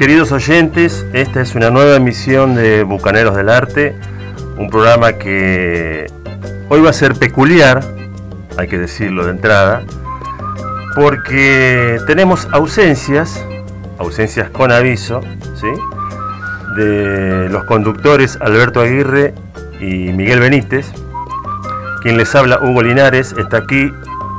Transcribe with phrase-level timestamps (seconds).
[0.00, 1.04] queridos oyentes.
[1.12, 3.94] Esta es una nueva emisión de Bucaneros del Arte,
[4.56, 6.06] un programa que
[6.70, 7.84] hoy va a ser peculiar,
[8.56, 9.82] hay que decirlo de entrada,
[10.94, 13.44] porque tenemos ausencias,
[13.98, 15.20] ausencias con aviso,
[15.60, 15.68] ¿sí?
[16.76, 19.34] de los conductores Alberto Aguirre
[19.80, 20.90] y Miguel Benítez.
[22.00, 23.92] Quien les habla, Hugo Linares, está aquí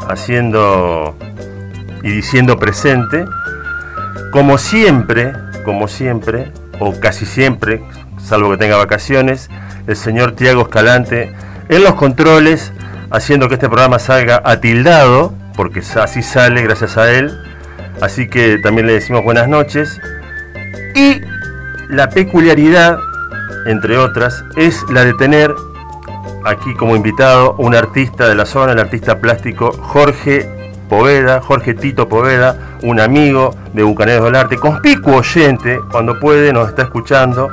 [0.09, 1.15] haciendo
[2.01, 3.25] y diciendo presente.
[4.31, 5.33] Como siempre,
[5.71, 7.81] como siempre, o casi siempre,
[8.21, 9.49] salvo que tenga vacaciones,
[9.87, 11.33] el señor Tiago Escalante
[11.69, 12.73] en los controles,
[13.09, 17.31] haciendo que este programa salga atildado, porque así sale gracias a él.
[18.01, 20.01] Así que también le decimos buenas noches.
[20.93, 21.21] Y
[21.87, 22.97] la peculiaridad,
[23.65, 25.55] entre otras, es la de tener
[26.43, 30.60] aquí como invitado un artista de la zona, el artista plástico Jorge
[30.91, 36.67] Poveda, Jorge Tito Poveda, un amigo de Bucaneros del Arte, conspicuo oyente, cuando puede nos
[36.67, 37.47] está escuchando.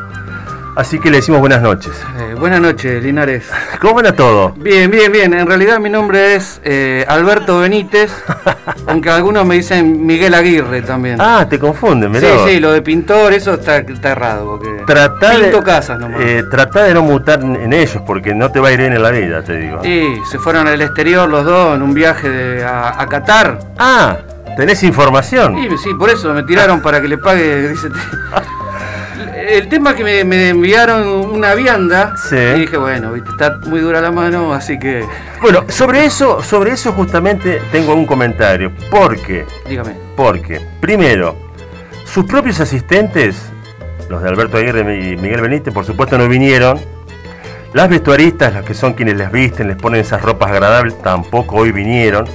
[0.78, 1.90] Así que le decimos buenas noches.
[2.20, 3.50] Eh, buenas noches, Linares.
[3.80, 4.50] ¿Cómo van a todo?
[4.56, 5.34] Bien, bien, bien.
[5.34, 8.12] En realidad mi nombre es eh, Alberto Benítez,
[8.86, 11.16] aunque algunos me dicen Miguel Aguirre también.
[11.20, 14.46] Ah, te confunden, Sí, sí, lo de pintor, eso está, está errado.
[14.56, 16.20] Porque Tratá pinto de, casas nomás.
[16.20, 19.02] eh, tratá de no mutar en ellos, porque no te va a ir bien en
[19.02, 19.80] la vida, te digo.
[19.82, 23.58] Sí, se fueron al exterior los dos en un viaje de- a, a Qatar.
[23.78, 24.16] Ah,
[24.56, 25.58] tenés información.
[25.58, 27.70] Y sí, por eso me tiraron para que le pague.
[27.70, 27.88] Dice,
[29.48, 32.36] el tema que me, me enviaron una vianda Sí.
[32.36, 35.04] y dije, bueno, viste, está muy dura la mano, así que
[35.40, 38.72] Bueno, sobre eso, sobre eso justamente tengo un comentario.
[38.90, 39.92] Porque, dígame.
[40.16, 41.36] porque, primero,
[42.04, 43.36] sus propios asistentes,
[44.08, 46.80] los de Alberto Aguirre y Miguel Benítez, por supuesto no vinieron.
[47.74, 51.70] Las vestuaristas, las que son quienes les visten, les ponen esas ropas agradables, tampoco hoy
[51.72, 52.26] vinieron.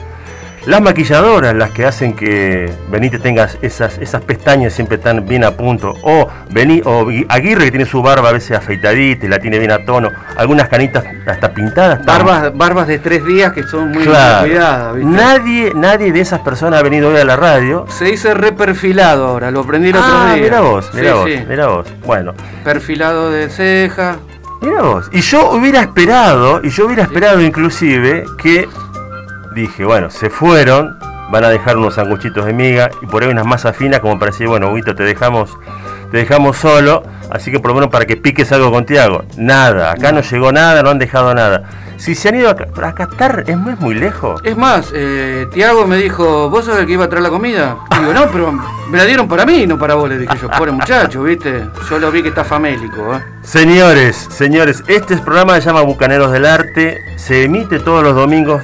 [0.66, 5.52] Las maquilladoras, las que hacen que Benítez tenga esas, esas pestañas siempre tan bien a
[5.52, 5.94] punto.
[6.04, 9.72] O, Beni, o Aguirre que tiene su barba a veces afeitadita y la tiene bien
[9.72, 10.10] a tono.
[10.38, 12.06] Algunas canitas hasta pintadas.
[12.06, 14.48] Barbas, barbas de tres días que son muy Claro.
[14.48, 15.12] cuidadas, ¿viste?
[15.12, 17.86] Nadie, nadie de esas personas ha venido hoy a la radio.
[17.90, 20.44] Se dice reperfilado ahora, lo aprendí el otro Ah, día.
[20.44, 21.56] mira vos, mira Sí, vos, sí.
[21.68, 21.88] vos.
[22.06, 24.16] Bueno, Perfilado de ceja.
[24.62, 25.10] mira vos.
[25.12, 28.70] Y yo hubiera esperado, y yo hubiera esperado inclusive que
[29.54, 30.98] dije, bueno, se fueron,
[31.32, 34.32] van a dejar unos sanguchitos de miga y por ahí unas masas finas como para
[34.32, 35.58] decir, bueno, Huguito, te dejamos,
[36.12, 39.24] te dejamos solo, así que por lo menos para que piques algo con Tiago.
[39.38, 40.22] Nada, acá no.
[40.22, 41.64] llegó nada, no han dejado nada.
[41.98, 42.52] Si se han ido a,
[42.88, 44.42] a Qatar, es, muy lejos.
[44.44, 47.78] Es más, eh, Tiago me dijo, ¿vos sos el que iba a traer la comida?
[47.98, 50.50] Digo, no, pero me la dieron para mí, no para vos, le dije yo.
[50.50, 51.64] Pobre muchacho, ¿viste?
[51.90, 53.24] Yo lo vi que está famélico, ¿eh?
[53.42, 58.64] Señores, señores, este programa se llama Bucaneros del Arte, se emite todos los domingos,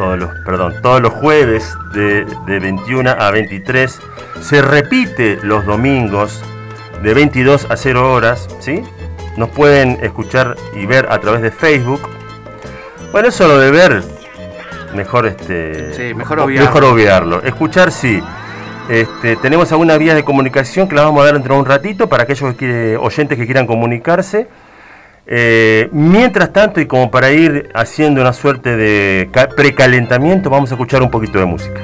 [0.00, 4.00] todos los, perdón, todos los jueves de, de 21 a 23,
[4.40, 6.42] se repite los domingos
[7.02, 8.82] de 22 a 0 horas, ¿sí?
[9.36, 12.00] Nos pueden escuchar y ver a través de Facebook.
[13.12, 14.02] Bueno, eso lo de ver,
[14.94, 16.70] mejor este Sí, mejor obviarlo.
[16.70, 17.42] mejor obviarlo.
[17.42, 18.22] Escuchar sí.
[18.88, 22.08] Este, tenemos algunas vías de comunicación que las vamos a dar dentro de un ratito
[22.08, 24.48] para aquellos que quiere- oyentes que quieran comunicarse.
[25.32, 30.74] Eh, mientras tanto, y como para ir haciendo una suerte de ca- precalentamiento, vamos a
[30.74, 31.80] escuchar un poquito de música.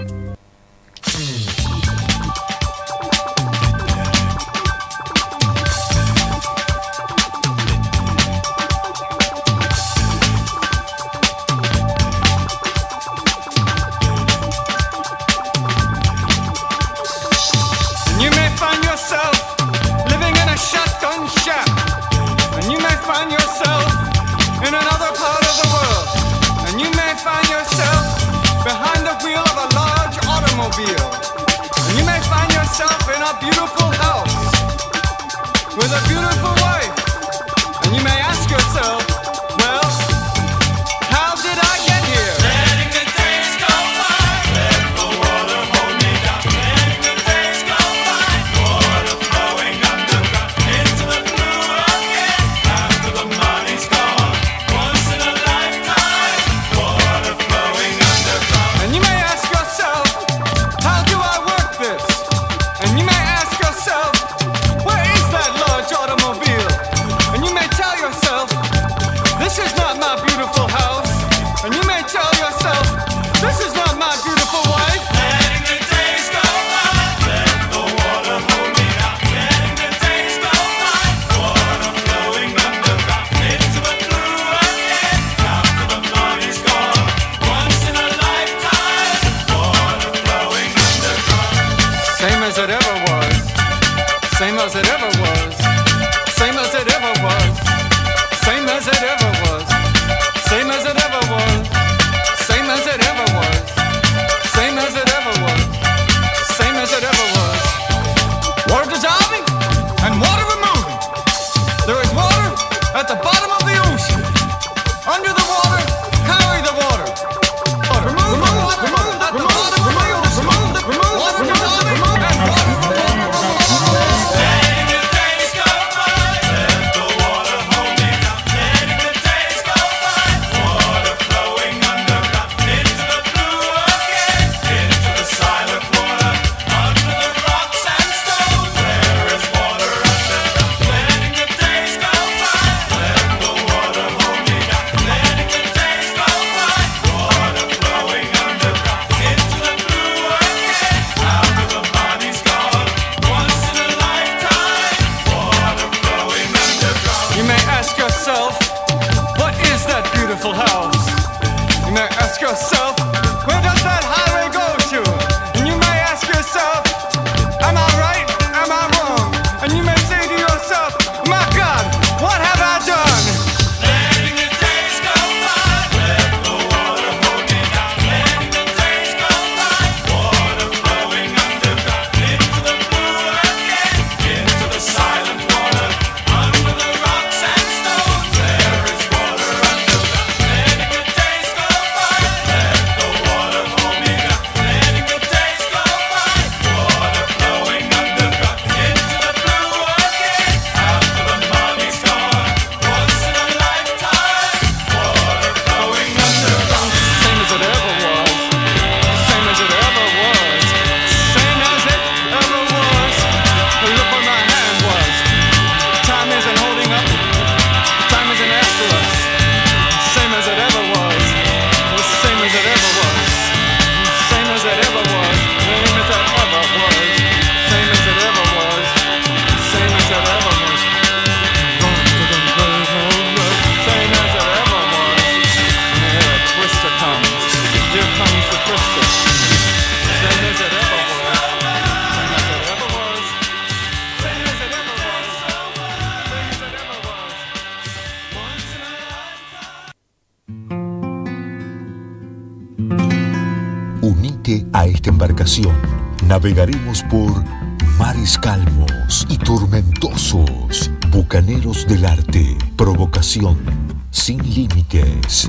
[264.11, 265.47] Sin límites.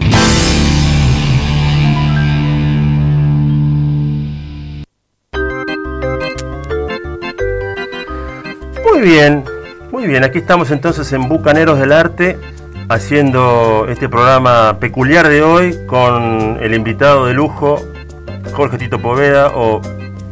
[8.83, 9.45] Muy bien,
[9.91, 10.25] muy bien.
[10.25, 12.37] Aquí estamos entonces en Bucaneros del Arte,
[12.89, 17.81] haciendo este programa peculiar de hoy con el invitado de lujo,
[18.53, 19.81] Jorge Tito Poveda o.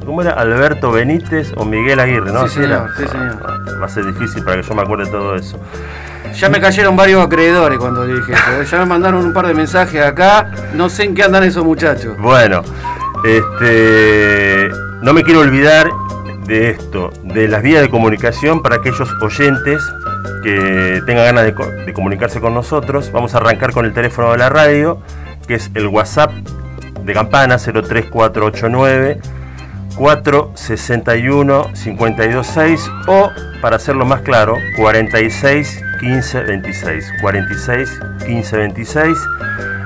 [0.05, 0.33] ¿Cómo era?
[0.33, 2.47] Alberto Benítez o Miguel Aguirre, ¿no?
[2.47, 3.41] Sí, señor, sí, señor.
[3.81, 5.59] Va a ser difícil para que yo me acuerde todo eso.
[6.36, 8.63] Ya me cayeron varios acreedores cuando dije eso.
[8.70, 10.51] Ya me mandaron un par de mensajes acá.
[10.74, 12.18] No sé en qué andan esos muchachos.
[12.18, 12.62] Bueno,
[13.24, 14.70] este,
[15.01, 15.89] no me quiero olvidar
[16.46, 19.82] de esto, de las vías de comunicación para aquellos oyentes
[20.44, 23.12] que tengan ganas de comunicarse con nosotros.
[23.12, 25.00] Vamos a arrancar con el teléfono de la radio,
[25.48, 26.32] que es el WhatsApp
[27.04, 29.20] de Campana 03489
[29.97, 39.17] 461 526 o para hacerlo más claro 46 15 26 46 15 26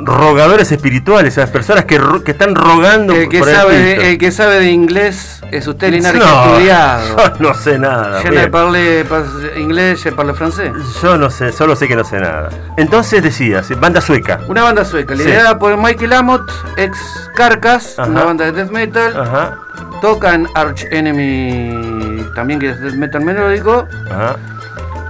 [0.05, 4.17] rogadores espirituales, esas personas que, ro- que están rogando El que, por sabe de, el
[4.17, 7.17] que sabe de inglés es usted, Linares, que ha No, estudiado.
[7.39, 8.23] yo no sé nada.
[8.23, 8.51] Ne bien.
[8.51, 9.23] parle pas
[9.57, 10.71] inglés, je parle francés.
[11.01, 12.49] Yo no sé, solo sé que no sé nada.
[12.77, 14.39] Entonces decías, banda sueca.
[14.47, 15.23] Una banda sueca, Sí.
[15.23, 16.97] liderada por Michael Amott, ex
[17.35, 18.09] Carcass, Ajá.
[18.09, 19.15] una banda de death metal.
[19.19, 19.57] Ajá,
[20.01, 23.87] Tocan Arch Enemy, también que es death metal melódico.
[24.09, 24.35] ajá.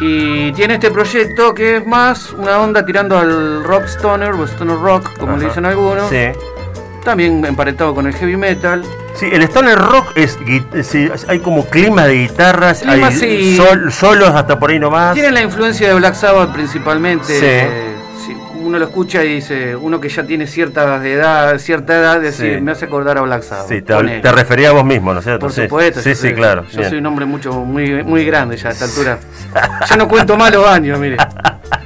[0.01, 4.77] Y tiene este proyecto que es más una onda tirando al rock stoner o stoner
[4.77, 6.09] rock, como le dicen algunos.
[6.09, 6.29] Sí,
[7.03, 8.83] también emparentado con el heavy metal.
[9.13, 10.39] Sí, el stoner rock es,
[10.83, 13.57] sí, hay como clima de guitarras, Clima, hay sí.
[13.57, 15.13] sol- solos hasta por ahí nomás.
[15.13, 17.25] Tiene la influencia de Black Sabbath principalmente.
[17.25, 17.39] Sí.
[17.43, 17.95] eh,
[18.63, 22.61] uno lo escucha y dice, uno que ya tiene cierta edad, cierta edad, decir, Sí.
[22.61, 23.67] me hace acordar a Black Sabbath.
[23.67, 25.41] Sí, te, te refería a vos mismo, ¿no es cierto?
[25.41, 25.63] Por Sí.
[25.63, 26.01] supuesto.
[26.01, 26.65] Sí, yo sí, soy- claro.
[26.71, 26.89] Yo bien.
[26.89, 29.17] soy un hombre mucho, muy, muy grande ya a esta altura.
[29.89, 31.17] ya no cuento más los años, mire.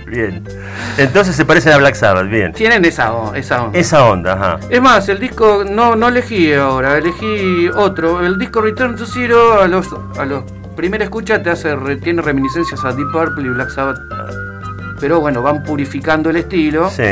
[0.08, 0.44] Bien.
[0.98, 2.54] Entonces se parecen a Black Sabbath, bien.
[2.54, 3.80] Tienen esa, esa onda.
[3.80, 4.60] Esa onda, ajá.
[4.70, 8.24] Es más, el disco no, no elegí ahora, elegí otro.
[8.24, 10.44] El disco Return to Zero a los, a los
[10.76, 13.98] primera escucha te hace re- tiene reminiscencias a Deep Purple y Black Sabbath.
[15.00, 16.90] Pero bueno, van purificando el estilo.
[16.90, 17.04] Sí.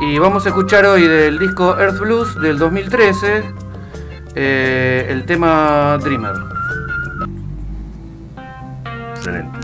[0.00, 3.42] Y vamos a escuchar hoy del disco Earth Blues del 2013
[4.34, 6.34] eh, el tema Dreamer.
[9.14, 9.59] Excelente.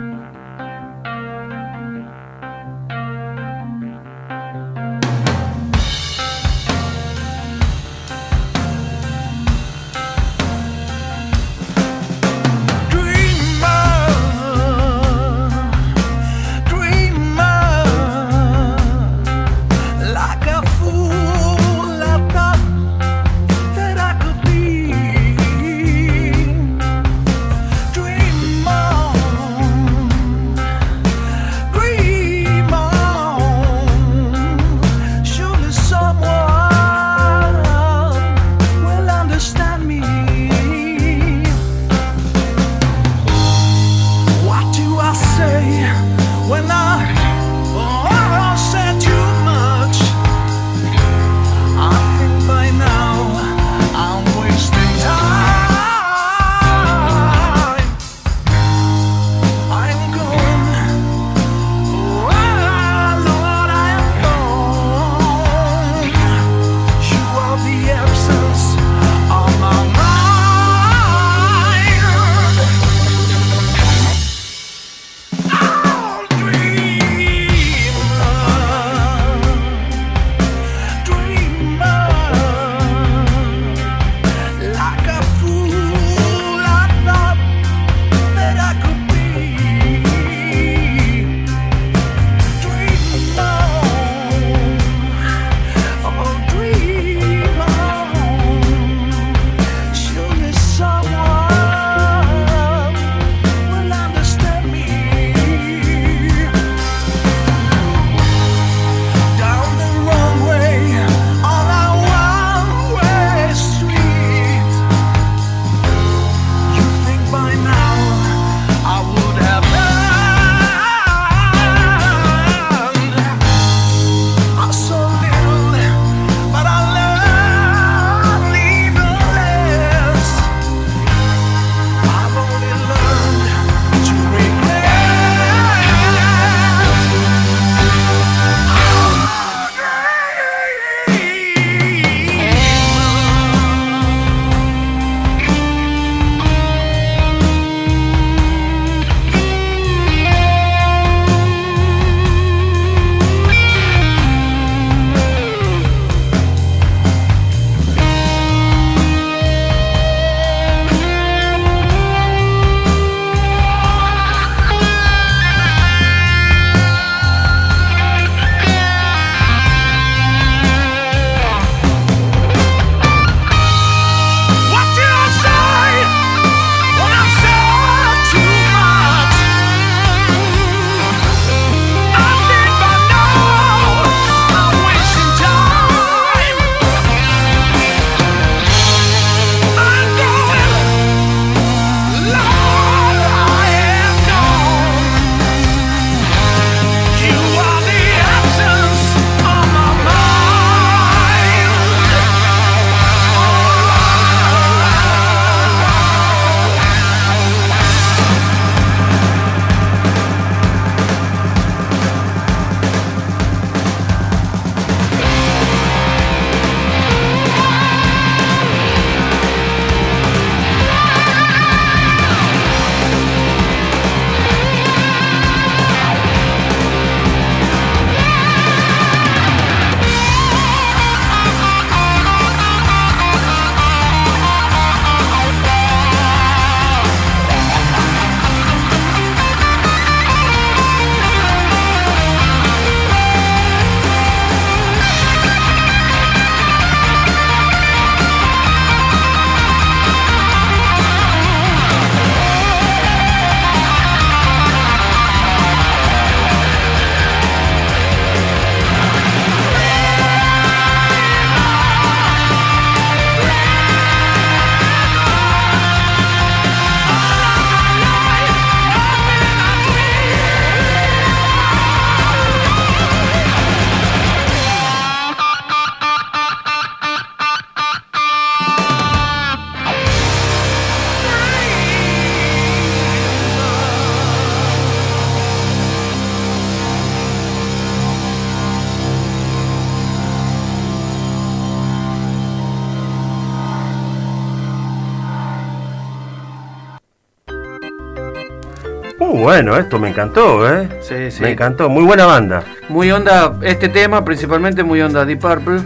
[299.46, 300.88] Bueno, esto me encantó, ¿eh?
[301.02, 301.40] Sí, sí.
[301.40, 302.64] Me encantó, muy buena banda.
[302.88, 305.82] Muy onda, este tema principalmente muy onda Deep Purple.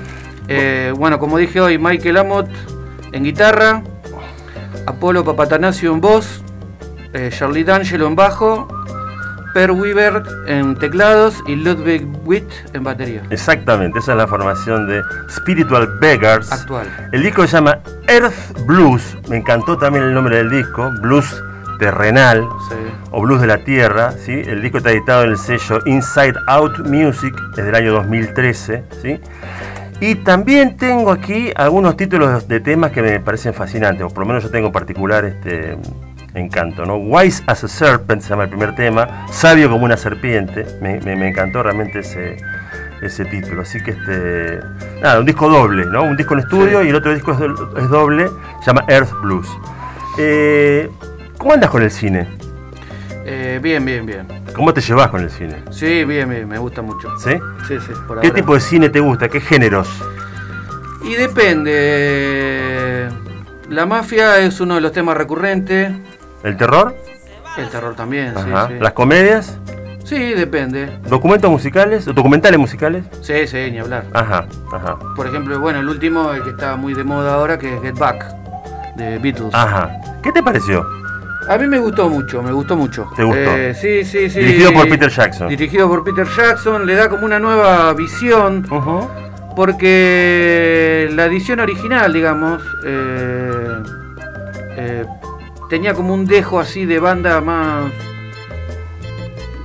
[0.49, 2.49] Eh, bueno, como dije hoy, Michael Amott
[3.13, 3.83] en guitarra,
[4.87, 6.43] Apolo Papatanasio en voz,
[7.13, 8.67] eh, Charlie D'Angelo en bajo,
[9.53, 13.21] Per Weaver en teclados y Ludwig Witt en batería.
[13.29, 16.51] Exactamente, esa es la formación de Spiritual Beggars.
[16.51, 16.87] Actual.
[17.13, 21.43] El disco se llama Earth Blues, me encantó también el nombre del disco, Blues
[21.81, 22.77] Terrenal Sí.
[23.11, 24.33] o Blues de la Tierra, ¿sí?
[24.47, 29.21] El disco está editado en el sello Inside Out Music desde el año 2013, ¿sí?
[30.01, 34.27] Y también tengo aquí algunos títulos de temas que me parecen fascinantes, o por lo
[34.27, 35.77] menos yo tengo en particular este
[36.35, 36.97] encanto, ¿no?
[36.97, 41.17] Wise as a Serpent se llama el primer tema, Sabio como una serpiente, me, me-
[41.17, 42.37] me encantó realmente ese,
[43.03, 44.61] ese título, así que este,
[45.03, 46.05] nada, un disco doble, ¿no?
[46.05, 46.87] Un disco en estudio Sí.
[46.87, 47.33] y el otro disco
[47.77, 48.29] es doble,
[48.61, 49.49] se llama Earth Blues.
[50.19, 50.89] Eh,
[51.41, 52.29] ¿Cómo andas con el cine?
[53.25, 54.29] Eh, bien, bien, bien.
[54.55, 55.65] ¿Cómo te llevas con el cine?
[55.71, 57.09] Sí, bien, bien, me gusta mucho.
[57.19, 57.31] ¿Sí?
[57.67, 58.39] Sí, sí, por ¿Qué ahora.
[58.39, 59.27] tipo de cine te gusta?
[59.31, 59.89] ¿Qué géneros?
[61.03, 63.09] Y depende.
[63.71, 65.91] La mafia es uno de los temas recurrentes.
[66.43, 66.95] ¿El terror?
[67.57, 68.51] El terror también, sí.
[68.79, 69.59] ¿Las comedias?
[70.05, 70.99] Sí, depende.
[71.09, 72.07] ¿Documentos musicales?
[72.07, 73.07] ¿O documentales musicales?
[73.23, 74.05] Sí, sí, ni hablar.
[74.13, 74.99] Ajá, ajá.
[75.17, 77.97] Por ejemplo, bueno, el último, el que está muy de moda ahora, que es Get
[77.97, 78.27] Back,
[78.97, 79.55] de Beatles.
[79.55, 79.91] Ajá.
[80.23, 80.85] ¿Qué te pareció?
[81.49, 83.11] A mí me gustó mucho, me gustó mucho.
[83.17, 83.39] ¿Te gustó?
[83.57, 84.41] Eh, sí, sí, sí.
[84.41, 85.49] Dirigido por Peter Jackson.
[85.49, 89.09] Dirigido por Peter Jackson, le da como una nueva visión, Ujú.
[89.57, 93.83] porque la edición original, digamos, eh,
[94.77, 95.05] eh,
[95.69, 97.91] tenía como un dejo así de banda más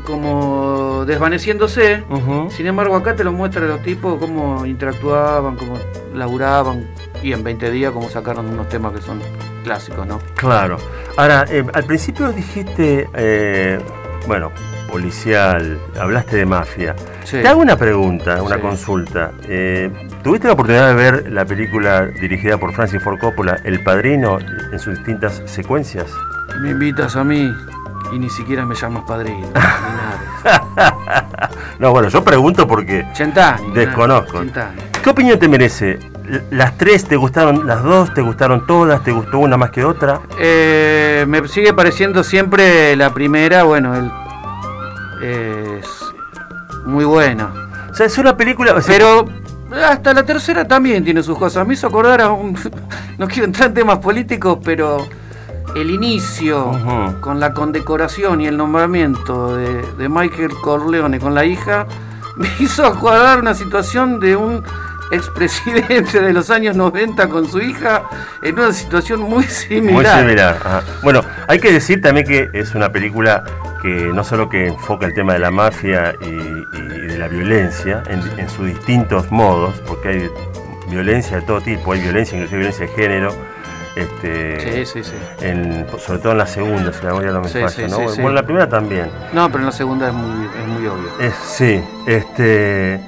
[0.06, 2.04] como desvaneciéndose.
[2.50, 5.78] Sin embargo, acá te lo muestran los tipos cómo interactuaban, cómo
[6.14, 6.88] laburaban
[7.24, 9.20] y en 20 días cómo sacaron unos temas que son
[9.66, 10.20] clásicos, ¿no?
[10.36, 10.78] Claro.
[11.18, 13.78] Ahora, eh, al principio dijiste, eh,
[14.28, 14.52] bueno,
[14.90, 16.96] policial, hablaste de mafia.
[17.26, 17.42] Sí.
[17.42, 18.62] Te hago una pregunta, una Sí.
[18.62, 19.32] consulta.
[19.50, 19.92] Eh,
[20.24, 24.38] ¿Tuviste la oportunidad de ver la película dirigida por Francis Ford Coppola, El Padrino,
[24.72, 26.06] en sus distintas secuencias?
[26.62, 27.54] Me invitas a mí
[28.14, 29.48] y ni siquiera me llamas padrino.
[29.48, 30.22] ni nada.
[31.80, 33.72] No, bueno, yo pregunto porque Chentani.
[33.74, 34.40] Desconozco.
[34.40, 34.82] Chentani.
[35.04, 36.00] ¿Qué opinión te merece?
[36.50, 40.22] ¿Las tres te gustaron, las dos te gustaron todas, te gustó una más que otra?
[40.40, 44.12] Eh, me sigue pareciendo siempre la primera, bueno, el,
[45.24, 45.88] es
[46.86, 47.52] muy buena.
[47.90, 48.74] O sea, es una película...
[48.74, 49.26] o sea, Pero
[49.84, 51.66] hasta la tercera también tiene sus cosas.
[51.68, 52.58] Me hizo acordar a un.
[53.18, 55.08] No quiero entrar en temas políticos, pero
[55.74, 61.88] el inicio con la condecoración y el nombramiento de, de Michael Corleone con la hija
[62.36, 64.64] me hizo acordar una situación de un
[65.12, 68.04] expresidente de los años 90 con su hija
[68.42, 69.94] en una situación muy similar.
[69.94, 70.58] Muy similar.
[70.64, 70.84] ajá.
[71.04, 73.44] Bueno, hay que decir también que es una película
[73.82, 76.26] que no solo que enfoca el tema de la mafia y,
[76.78, 80.30] y de la violencia en, en sus distintos modos, porque hay
[80.90, 83.36] violencia de todo tipo, hay violencia, inclusive violencia de género,
[83.96, 85.16] este, Sí, sí, sí.
[85.46, 87.98] en- sobre todo en la segunda, si la memoria no me falla, ¿no?
[88.00, 89.10] bueno, en la primera también.
[89.34, 91.10] No, pero en la segunda es muy, es muy obvio.
[91.20, 93.00] Es- sí, este.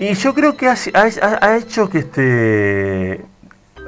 [0.00, 3.24] Y yo creo que ha, ha- ha hecho que este.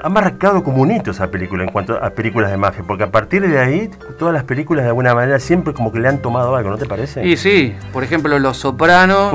[0.00, 3.10] Ha marcado como un hito esa película en cuanto a películas de mafia, porque a
[3.10, 6.54] partir de ahí, todas las películas de alguna manera siempre como que le han tomado
[6.54, 7.26] algo, ¿no te parece?
[7.26, 9.32] Y sí, por ejemplo, Los Sopranos.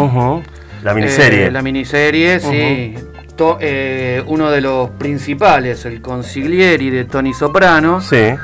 [0.81, 1.47] La miniserie.
[1.47, 2.95] Eh, la miniserie, sí.
[3.36, 8.15] To- eh, uno de los principales, el consiglieri de Tony Soprano, Sí.
[8.15, 8.38] eh,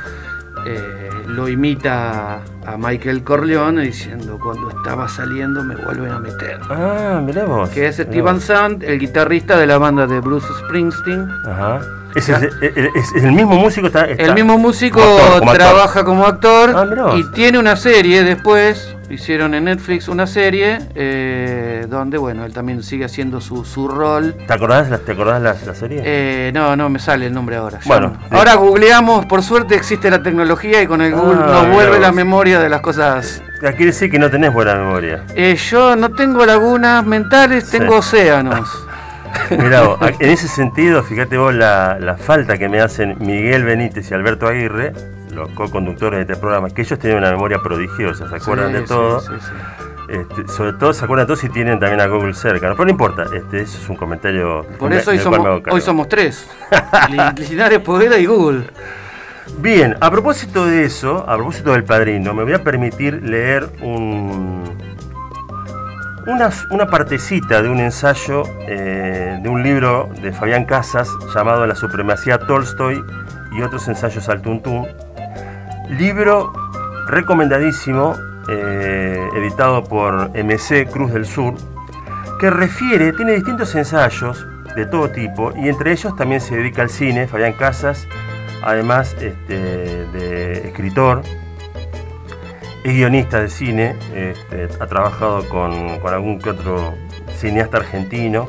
[1.40, 6.60] lo imita a Michael Corleone diciendo cuando estaba saliendo me vuelven a meter.
[6.68, 7.70] Ah, mirá vos.
[7.70, 8.40] Que es Steven.
[8.42, 11.26] Sant, el guitarrista de la banda de Bruce Springsteen.
[11.46, 11.80] Ajá.
[12.14, 15.38] Es, es- es- es- es el mismo músico está, está- El mismo músico como actor,
[15.38, 15.56] como actor.
[15.66, 21.86] trabaja como actor Ah, y tiene una serie después, hicieron en Netflix una serie eh,
[21.88, 24.34] donde, bueno, él también sigue haciendo su, su rol.
[24.46, 26.00] ¿Te acordás, la- te acordás la, la serie?
[26.04, 27.80] Eh, no, no me sale el nombre ahora.
[27.84, 31.98] Bueno, ahora googleamos, por suerte existe la tecnología y con el Google Ah, nos vuelve
[31.98, 33.42] la memoria de las cosas.
[33.62, 35.24] Ah, Quiere decir que no tenés buena memoria.
[35.34, 37.78] Eh, yo no tengo lagunas mentales, Sí.
[37.78, 38.68] tengo océanos.
[39.50, 44.10] Mirá vos, en ese sentido, fíjate vos la, la falta que me hacen Miguel Benítez
[44.10, 44.92] y Alberto Aguirre,
[45.40, 48.82] los co-conductores de este programa, que ellos tienen una memoria prodigiosa, se acuerdan Sí, de
[48.82, 49.20] todo.
[49.20, 49.28] sí.
[50.08, 52.68] Este, sobre todo se acuerdan de todo si tienen también a Google cerca.
[52.68, 52.74] ¿no?
[52.74, 54.66] Pero no importa, este, eso es un comentario.
[54.78, 56.48] Por eso hoy somos, hoy somos tres.
[57.10, 58.64] Li- Linares, Poveda y Google.
[59.58, 64.64] Bien, a propósito de eso, a propósito del padrino, me voy a permitir leer un,
[66.26, 71.74] una, una partecita de un ensayo eh, de un libro de Fabián Casas llamado La
[71.74, 73.02] supremacía Tolstoy
[73.52, 74.86] y otros ensayos al tuntún.
[75.90, 76.52] Libro
[77.08, 78.14] recomendadísimo
[78.48, 81.54] eh, editado por MC Cruz del Sur,
[82.38, 86.90] que refiere, tiene distintos ensayos de todo tipo y entre ellos también se dedica al
[86.90, 88.06] cine, Fabián Casas,
[88.62, 91.22] además este, de escritor,
[92.84, 96.94] es guionista de cine, este, ha trabajado con, con algún que otro
[97.36, 98.46] cineasta argentino.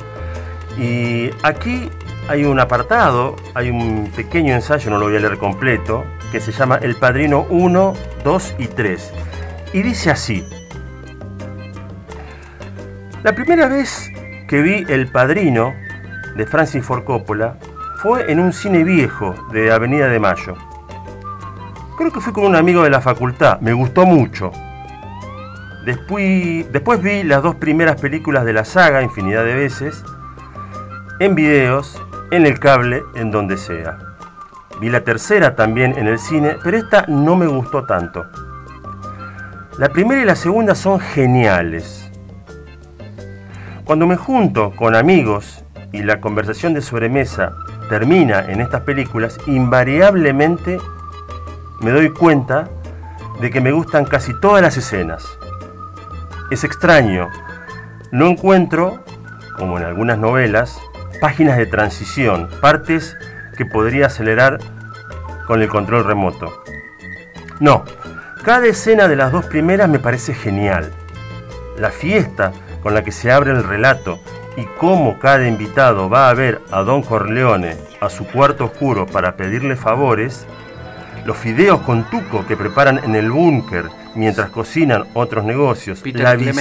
[0.78, 1.90] Y aquí
[2.30, 6.52] hay un apartado, hay un pequeño ensayo, no lo voy a leer completo, que se
[6.52, 9.12] llama El Padrino 1, 2 y 3.
[9.74, 10.48] Y dice así.
[13.24, 14.10] La primera vez
[14.48, 15.74] que vi El Padrino
[16.36, 17.58] de Francis Ford Coppola
[17.98, 20.56] fue en un cine viejo de Avenida de Mayo.
[21.98, 24.52] Creo que fui con un amigo de la facultad, me gustó mucho.
[25.86, 30.04] Después, después vi las dos primeras películas de la saga infinidad de veces,
[31.20, 34.11] en videos, en el cable, en donde sea.
[34.82, 38.26] Vi la tercera también en el cine, pero esta no me gustó tanto.
[39.78, 42.10] La primera y la segunda son geniales.
[43.86, 47.54] Cuando me junto con amigos y la conversación de sobremesa
[47.90, 50.80] termina en estas películas, invariablemente
[51.80, 52.68] me doy cuenta
[53.40, 55.24] de que me gustan casi todas las escenas.
[56.50, 57.30] Es extraño,
[58.12, 59.04] no encuentro,
[59.60, 60.80] como en algunas novelas,
[61.22, 63.16] páginas de transición, partes
[63.62, 64.58] que podría acelerar
[65.46, 66.64] con el control remoto.
[67.60, 67.86] No,
[68.44, 70.92] cada escena de las dos primeras me parece genial.
[71.78, 74.20] La fiesta con la que se abre el relato
[74.58, 79.36] y cómo cada invitado va a ver a Don Corleone a su cuarto oscuro para
[79.38, 80.48] pedirle favores,
[81.24, 86.56] los fideos con tuco que preparan en el búnker mientras cocinan otros negocios, la, vis-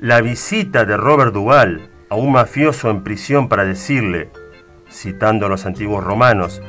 [0.00, 4.30] la visita de Robert Duval a un mafioso en prisión para decirle,
[4.90, 6.62] citando a los antiguos romanos,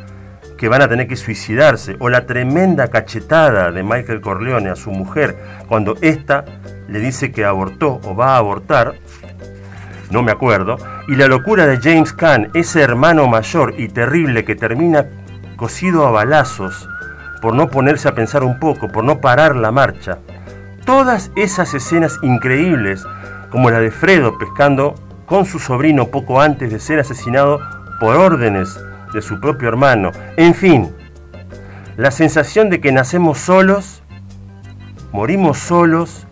[0.57, 4.91] que van a tener que suicidarse, o la tremenda cachetada de Michael Corleone a su
[4.91, 6.43] mujer cuando ésta
[6.89, 8.95] le dice que abortó o va a abortar,
[10.11, 10.77] no me acuerdo,
[11.07, 15.05] y la locura de James Caan, ese hermano mayor y terrible que termina
[15.55, 16.89] cosido a balazos
[17.41, 20.17] por no ponerse a pensar un poco, por no parar la marcha.
[20.85, 23.05] Todas esas escenas increíbles,
[23.49, 27.59] como la de Fredo pescando con su sobrino poco antes de ser asesinado
[27.99, 28.79] por órdenes
[29.13, 30.11] de su propio hermano.
[30.37, 30.89] En fin,
[31.97, 34.03] la sensación de que nacemos solos,
[35.11, 36.27] morimos solos,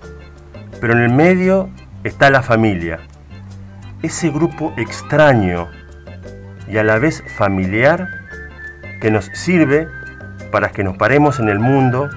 [0.80, 1.70] pero en el medio
[2.04, 3.00] está la familia.
[4.02, 5.68] Ese grupo extraño
[6.68, 8.08] y a la vez familiar
[9.02, 9.88] que nos sirve
[10.52, 12.10] para que nos paremos en el mundo,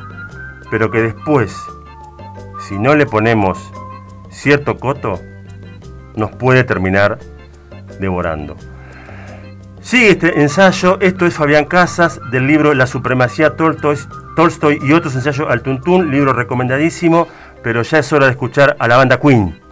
[0.70, 1.56] pero que después,
[2.68, 3.72] si no le ponemos
[4.30, 5.20] cierto coto,
[6.14, 7.18] nos puede terminar
[7.98, 8.56] devorando.
[9.90, 13.96] Sigue este ensayo, esto es Fabián Casas del libro La supremacía Tolstoy,
[14.36, 17.26] Tolstoy y otros ensayos al Tuntún, libro recomendadísimo,
[17.64, 19.69] pero ya es hora de escuchar a la banda Queen.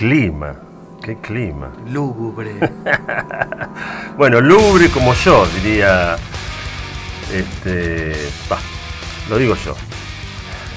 [0.00, 0.56] Clima,
[1.04, 1.72] qué clima.
[1.92, 2.52] Lúgubre.
[4.16, 6.16] Bueno, lubre como yo, diría.
[7.32, 8.12] Este.
[9.30, 9.74] lo digo yo.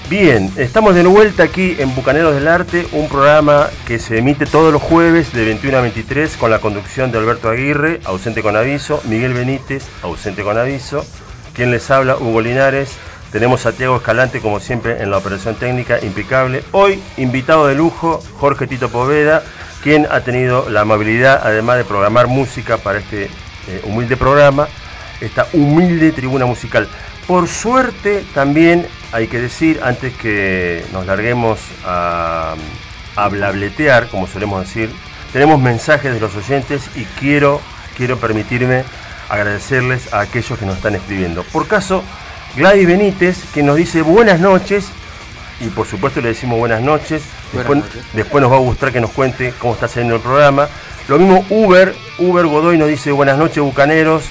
[0.09, 4.71] Bien, estamos de vuelta aquí en Bucaneros del Arte, un programa que se emite todos
[4.71, 9.01] los jueves de 21 a 23 con la conducción de Alberto Aguirre, ausente con aviso,
[9.05, 11.05] Miguel Benítez, ausente con aviso,
[11.53, 12.97] quien les habla, Hugo Linares.
[13.33, 16.63] Tenemos a Tiago Escalante, como siempre, en la operación técnica, impecable.
[16.71, 19.41] Hoy, invitado de lujo, Jorge Tito Poveda,
[19.81, 24.67] quien ha tenido la amabilidad, además de programar música para este eh, humilde programa,
[25.19, 26.87] esta humilde tribuna musical.
[27.25, 32.53] Por suerte, también hay que decir, antes que nos larguemos a,
[33.15, 34.91] a blabletear, como solemos decir,
[35.33, 37.61] tenemos mensajes de los oyentes y quiero,
[37.97, 38.83] quiero permitirme
[39.27, 41.41] agradecerles a aquellos que nos están escribiendo.
[41.45, 42.03] Por caso,
[42.55, 44.85] Gladys Benítez, que nos dice buenas noches,
[45.59, 47.23] y por supuesto le decimos buenas noches.
[47.51, 48.13] Buenas Después, noches.
[48.13, 50.67] después nos va a gustar que nos cuente cómo está saliendo el programa.
[51.07, 54.25] Lo mismo Uber, Uber Godoy nos dice buenas noches bucaneros.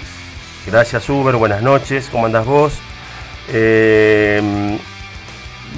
[0.67, 2.75] Gracias Uber, buenas noches, ¿cómo andás vos?
[3.49, 4.79] Eh,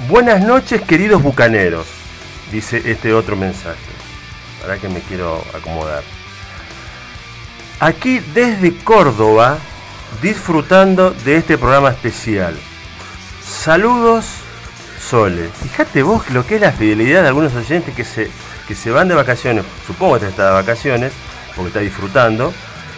[0.07, 1.87] buenas noches queridos bucaneros,
[2.51, 3.79] dice este otro mensaje.
[4.61, 6.03] Para que me quiero acomodar.
[7.79, 9.57] Aquí desde Córdoba,
[10.21, 12.55] disfrutando de este programa especial.
[13.43, 14.25] Saludos,
[14.99, 15.49] Sole.
[15.61, 18.29] Fíjate vos lo que es la fidelidad de algunos oyentes que se,
[18.67, 21.13] que se van de vacaciones, supongo que está de vacaciones,
[21.55, 22.53] porque está disfrutando,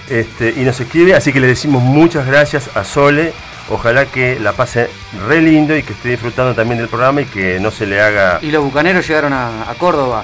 [0.10, 3.34] este, y nos escribe, así que le decimos muchas gracias a Sole.
[3.70, 4.90] Ojalá que la pase
[5.28, 8.40] re lindo y que esté disfrutando también del programa y que no se le haga
[8.42, 10.24] Y los bucaneros llegaron a, a Córdoba.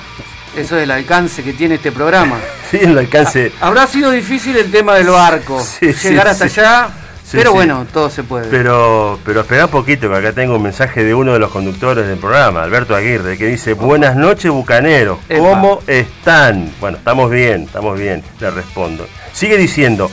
[0.55, 2.37] Eso es el alcance que tiene este programa.
[2.71, 3.51] sí, el alcance.
[3.59, 5.61] Habrá sido difícil el tema del barco.
[5.61, 6.59] Sí, sí, llegar hasta sí.
[6.59, 6.89] allá.
[7.31, 8.47] Pero bueno, todo se puede.
[8.47, 12.05] Pero, pero espera un poquito, que acá tengo un mensaje de uno de los conductores
[12.07, 15.41] del programa, Alberto Aguirre, que dice, buenas noches bucaneros, Epa.
[15.41, 16.71] ¿cómo están?
[16.79, 19.07] Bueno, estamos bien, estamos bien, le respondo.
[19.31, 20.11] Sigue diciendo,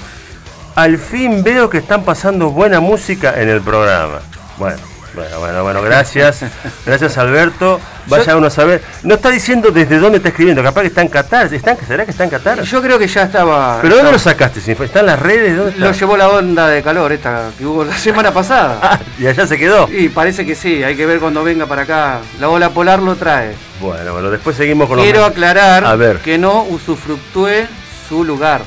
[0.76, 4.20] al fin veo que están pasando buena música en el programa.
[4.56, 4.78] Bueno,
[5.14, 6.44] bueno, bueno, bueno, gracias.
[6.86, 7.80] Gracias Alberto.
[8.06, 8.82] Vaya uno a saber.
[9.02, 11.52] No está diciendo desde dónde está escribiendo, capaz que está en Qatar.
[11.52, 12.62] ¿Está ¿Será que está en Qatar?
[12.62, 13.80] Yo creo que ya estaba.
[13.82, 14.60] ¿Pero dónde lo sacaste?
[14.60, 14.84] Sinfo?
[14.84, 15.56] ¿Está en las redes?
[15.56, 15.84] ¿Dónde está?
[15.84, 18.78] Lo llevó la onda de calor esta que hubo la semana pasada.
[18.90, 19.88] Ah, y allá se quedó.
[19.90, 22.20] Y parece que sí, hay que ver cuando venga para acá.
[22.40, 23.54] La ola polar lo trae.
[23.80, 25.04] Bueno, bueno, después seguimos con los...
[25.04, 26.18] Quiero aclarar A ver.
[26.18, 27.66] que no usufructué
[28.08, 28.62] su lugar.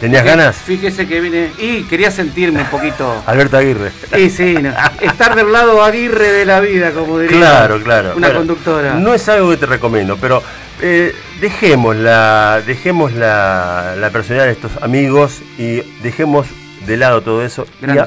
[0.00, 0.56] ¿Tenías ganas?
[0.56, 1.50] Fíjese que vine.
[1.58, 3.22] Y quería sentirme un poquito.
[3.26, 3.90] Alberto Aguirre.
[4.16, 8.12] Y sí, no, estar del lado Aguirre de la vida, como diría Claro, claro.
[8.16, 8.94] una conductora.
[8.94, 10.42] No es algo que te recomiendo, pero
[10.80, 16.46] eh, dejemos, la, dejemos la, la personalidad de estos amigos y dejemos
[16.86, 17.66] de lado todo eso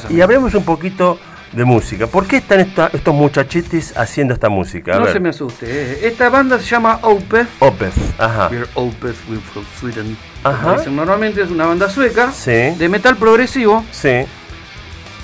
[0.10, 1.20] y, y hablemos un poquito
[1.52, 2.08] de música.
[2.08, 4.96] ¿Por qué están esta- estos muchachitis haciendo esta música?
[4.96, 5.14] A no ver.
[5.14, 5.66] se me asuste.
[5.68, 6.00] eh.
[6.08, 7.48] Esta banda se llama Opeth.
[7.60, 8.48] Opeth, ajá.
[8.50, 10.18] We're Opeth, we're from Sweden.
[10.44, 10.78] Ajá.
[10.78, 14.26] Dicen Normalmente es una banda sueca Sí, de metal progresivo sí.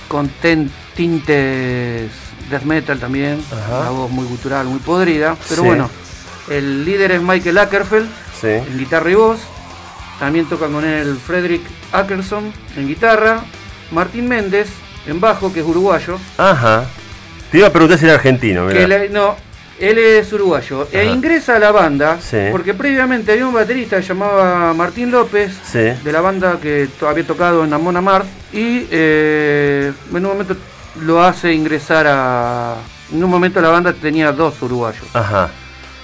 [0.08, 2.12] con ten- tintes
[2.50, 3.42] death metal también.
[3.52, 3.82] Ajá.
[3.82, 5.36] Una voz muy gutural, muy podrida.
[5.50, 5.68] Pero Sí.
[5.68, 5.90] bueno,
[6.50, 8.10] el líder es Michael Ackerfeld
[8.40, 8.48] Sí.
[8.48, 9.40] en guitarra y voz.
[10.20, 11.62] También tocan con él Frederick
[11.92, 13.42] Ackerson en guitarra.
[13.92, 14.68] Martín Méndez
[15.08, 16.18] en bajo, que es uruguayo.
[16.38, 16.86] Ajá.
[17.52, 18.80] Te iba a preguntar si era argentino, mirá.
[18.80, 19.36] Que le- no,
[19.80, 20.88] él es uruguayo.
[20.92, 22.38] E ingresa a la banda Sí.
[22.52, 25.52] porque previamente había un baterista llamado Martín López.
[25.64, 25.80] Sí.
[26.04, 30.56] de la banda que había tocado en Amon Amart y eh, en un momento
[31.02, 32.76] lo hace ingresar a...
[33.14, 35.06] En un momento la banda tenía dos uruguayos.
[35.14, 35.50] Ajá.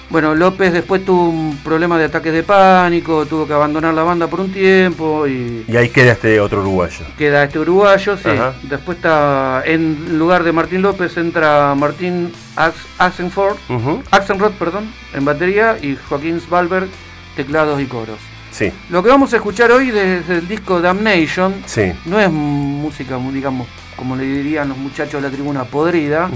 [0.09, 4.27] Bueno, López después tuvo un problema de ataques de pánico, tuvo que abandonar la banda
[4.27, 7.05] por un tiempo y Y ahí queda este otro uruguayo.
[7.17, 8.29] queda este uruguayo, sí.
[8.29, 8.53] Ajá.
[8.63, 14.03] Después está, en lugar de Martín López entra Martín Ax- Axenford, Ujú.
[14.11, 16.87] Axenrod, perdón, en batería y Joaquín Svalberg,
[17.35, 18.19] teclados y coros.
[18.51, 21.91] Sí, Lo que vamos a escuchar hoy desde el disco Damnation sí.
[22.05, 26.29] no es música, digamos, como le dirían los muchachos de la tribuna, podrida,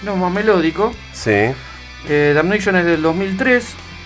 [0.00, 0.94] sino más melódico.
[1.12, 1.50] Sí.
[2.08, 3.64] Eh, Damnation es del 2003.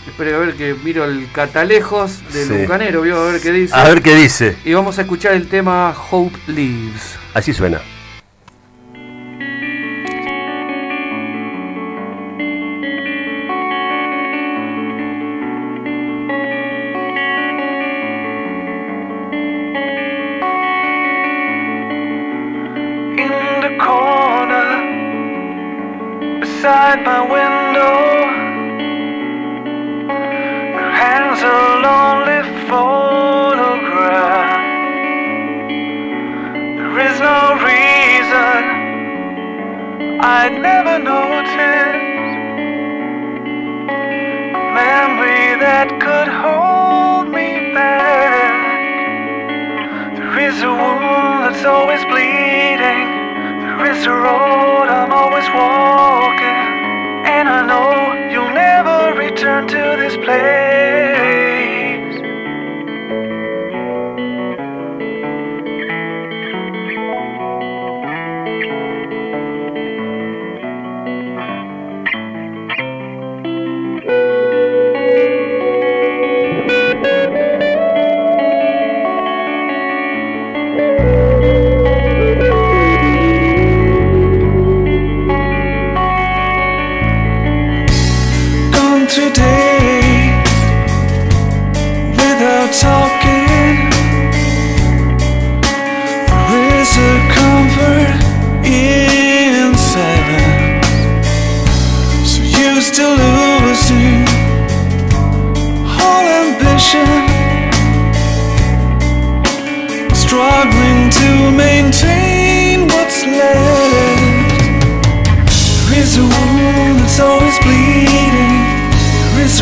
[0.09, 2.53] Espero a ver que miro el catalejos del Sí.
[2.55, 3.75] bucanero, vio a ver qué dice.
[3.75, 4.57] A ver qué dice.
[4.65, 7.17] Y vamos a escuchar el tema Hope Lives.
[7.35, 7.81] Así suena.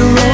[0.00, 0.29] surrender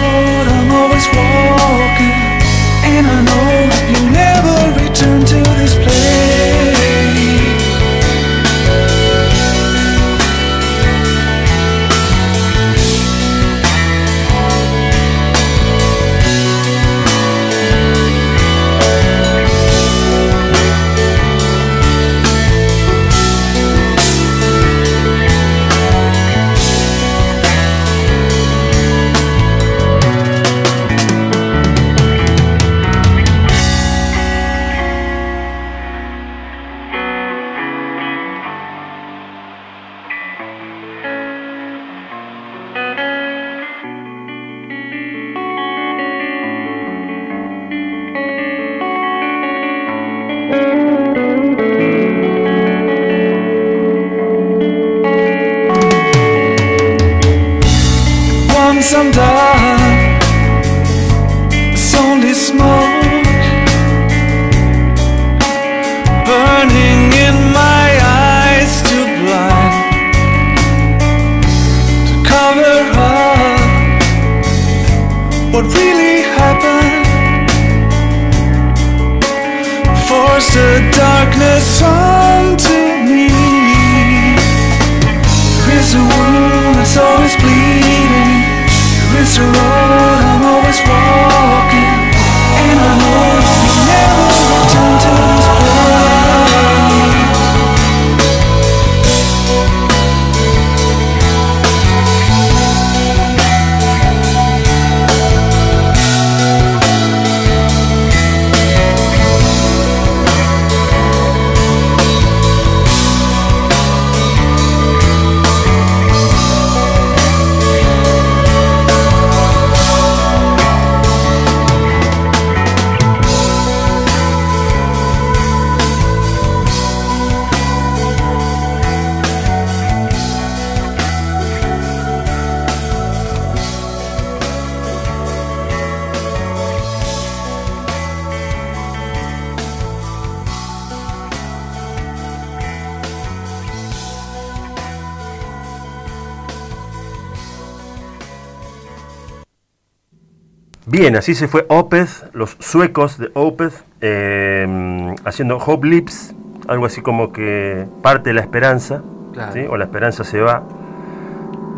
[150.99, 156.35] Bien, así se fue Opeth, los suecos de Opeth, eh, haciendo Hope Lips,
[156.69, 159.03] algo así como que parte de la esperanza,
[159.35, 159.53] Claro.
[159.53, 159.61] ¿sí?
[159.69, 160.63] o la esperanza se va,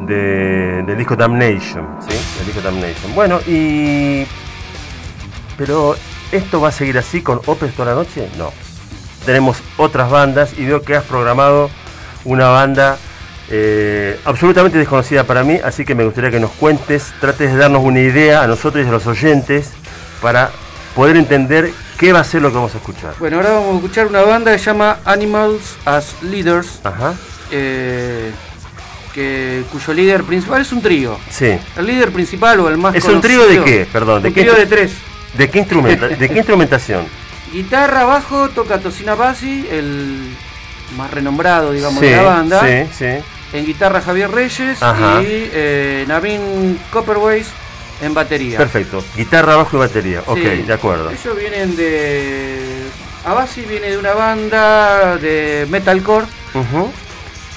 [0.06, 2.14] de- del disco Damnation, ¿sí?
[2.36, 3.12] Del disco Damnation.
[3.16, 4.24] Bueno, y...
[5.56, 5.96] Pero,
[6.30, 8.28] ¿esto va a seguir así con Opeth toda la noche?
[8.38, 8.52] No.
[9.26, 11.70] Tenemos otras bandas y veo que has programado
[12.24, 12.96] una banda
[13.50, 17.82] eh, absolutamente desconocida para mí, así que me gustaría que nos cuentes, trates de darnos
[17.82, 19.70] una idea a nosotros y a los oyentes
[20.20, 20.50] para
[20.94, 23.14] poder entender qué va a ser lo que vamos a escuchar.
[23.18, 27.14] Bueno, ahora vamos a escuchar una banda que se llama Animals as Leaders, Ajá,
[27.50, 28.30] eh,
[29.14, 31.18] que, cuyo líder principal es un trío.
[31.30, 31.58] sí.
[31.76, 33.86] El líder principal o el más ¿Es un trío de qué?
[33.92, 34.92] Perdón, ¿de un qué trío tr- de tres.
[35.34, 37.04] ¿De qué, instrumenta- ¿De qué instrumentación?
[37.52, 40.36] Guitarra, bajo, toca Tocina Bassi, el
[40.96, 42.60] más renombrado, digamos, sí, de la banda.
[42.60, 43.06] sí, sí.
[43.52, 45.22] En guitarra Javier Reyes Ajá.
[45.22, 47.48] y eh, Navin Copperways
[48.02, 48.58] en batería.
[48.58, 49.02] Perfecto.
[49.16, 50.22] Guitarra, bajo y batería.
[50.26, 50.62] Ok, Sí.
[50.62, 51.10] de acuerdo.
[51.10, 52.58] Ellos vienen de.
[53.24, 56.26] Abasi viene de una banda de metalcore,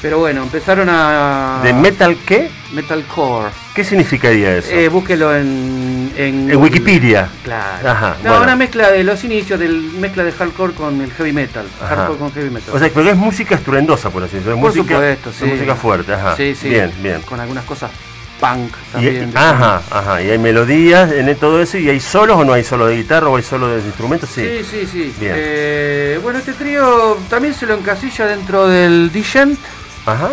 [0.01, 1.59] pero bueno, empezaron a.
[1.63, 2.49] ¿De metal qué?
[2.73, 3.49] Metalcore.
[3.75, 4.71] ¿Qué significaría eso?
[4.71, 5.90] Eh, búsquelo en.
[6.15, 7.29] En, en Wikipedia.
[7.43, 7.89] Claro.
[7.89, 8.43] Ajá, no, bueno.
[8.43, 11.65] una mezcla de los inicios, del mezcla de hardcore con el heavy metal.
[11.81, 11.95] Ajá.
[11.95, 12.75] Hardcore con heavy metal.
[12.75, 14.55] O sea, pero es música estruendosa, por así decirlo.
[14.55, 15.45] es Por música, supuesto, sí.
[15.45, 16.35] es música fuerte, ajá.
[16.35, 16.69] Sí, sí.
[16.69, 17.21] Bien, bien.
[17.21, 17.91] Con algunas cosas
[18.39, 19.31] punk también.
[19.31, 20.21] y- ajá, ajá.
[20.23, 21.77] Y hay melodías en todo eso.
[21.77, 24.29] ¿Y hay solos o no hay solo de guitarra o hay solo de instrumentos?
[24.33, 24.41] Sí.
[24.41, 25.13] Sí, sí, sí.
[25.19, 25.33] Bien.
[25.37, 29.59] Eh, bueno, este trío también se lo encasilla dentro del Digent,
[30.07, 30.29] Ajá.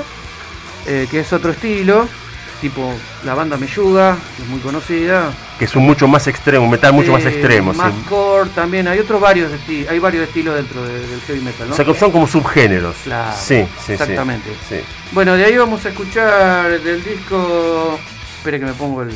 [0.87, 2.09] eh, que es otro estilo,
[2.61, 2.93] tipo
[3.25, 5.31] la banda Meyuga, que es muy conocida.
[5.59, 7.73] Que es un mucho más extremo, un metal mucho más extremo.
[7.73, 7.79] sí.
[7.79, 11.69] Más core también, hay otros varios esti- hay varios estilos dentro de- del heavy metal,
[11.69, 11.75] ¿no?
[11.75, 12.97] O sea, son como subgéneros.
[13.05, 14.51] Claro, Sí, sí, exactamente.
[14.69, 14.77] Sí.
[15.13, 17.99] Bueno, de ahí vamos a escuchar del disco.
[18.39, 19.11] Espere que me pongo el.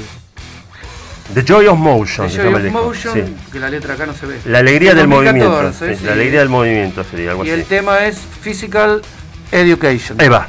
[1.35, 2.29] The Joy of Motion.
[2.29, 2.73] The Joy of.
[2.73, 3.35] Motion, Sí.
[3.53, 4.39] que la letra acá no se ve.
[4.47, 5.79] La alegría del 2014, movimiento.
[5.97, 6.05] sí, sí.
[6.07, 7.61] La alegría del movimiento sería algo Y así.
[7.61, 9.01] el tema es Physical
[9.51, 10.21] Education.
[10.21, 10.47] Ahí va.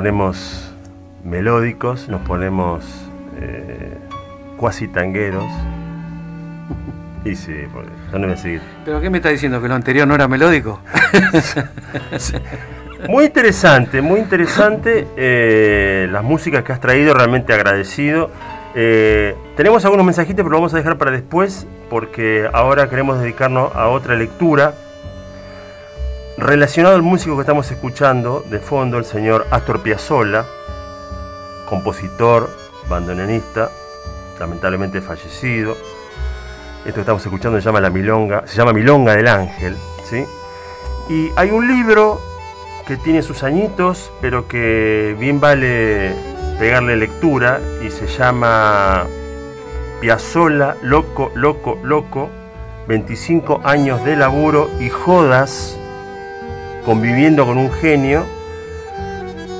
[0.00, 0.72] Ponemos
[1.24, 2.82] melódicos, nos ponemos
[3.38, 3.98] eh,
[4.56, 5.44] cuasi tangueros.
[7.22, 8.62] Y sí, porque voy a seguir.
[8.82, 9.60] ¿Pero qué me está diciendo?
[9.60, 10.80] ¿Que lo anterior no era melódico?
[13.10, 18.30] Muy interesante, muy interesante eh, las músicas que has traído, realmente agradecido.
[18.74, 23.74] Eh, tenemos algunos mensajitos, pero lo vamos a dejar para después, porque ahora queremos dedicarnos
[23.74, 24.72] a otra lectura.
[26.38, 30.44] Relacionado al músico que estamos escuchando, de fondo, el señor Astor Piazzolla,
[31.66, 32.48] compositor,
[32.88, 33.70] bandoneonista,
[34.38, 35.76] lamentablemente fallecido.
[36.80, 40.24] Esto que estamos escuchando se llama La Milonga, se llama Milonga del Ángel, ¿sí?
[41.10, 42.20] Y hay un libro
[42.86, 46.14] que tiene sus añitos, pero que bien vale
[46.58, 49.04] pegarle lectura y se llama
[50.00, 52.30] Piazzolla, loco, loco, loco,
[52.88, 55.79] 25 años de laburo y jodas
[56.84, 58.26] conviviendo con un genio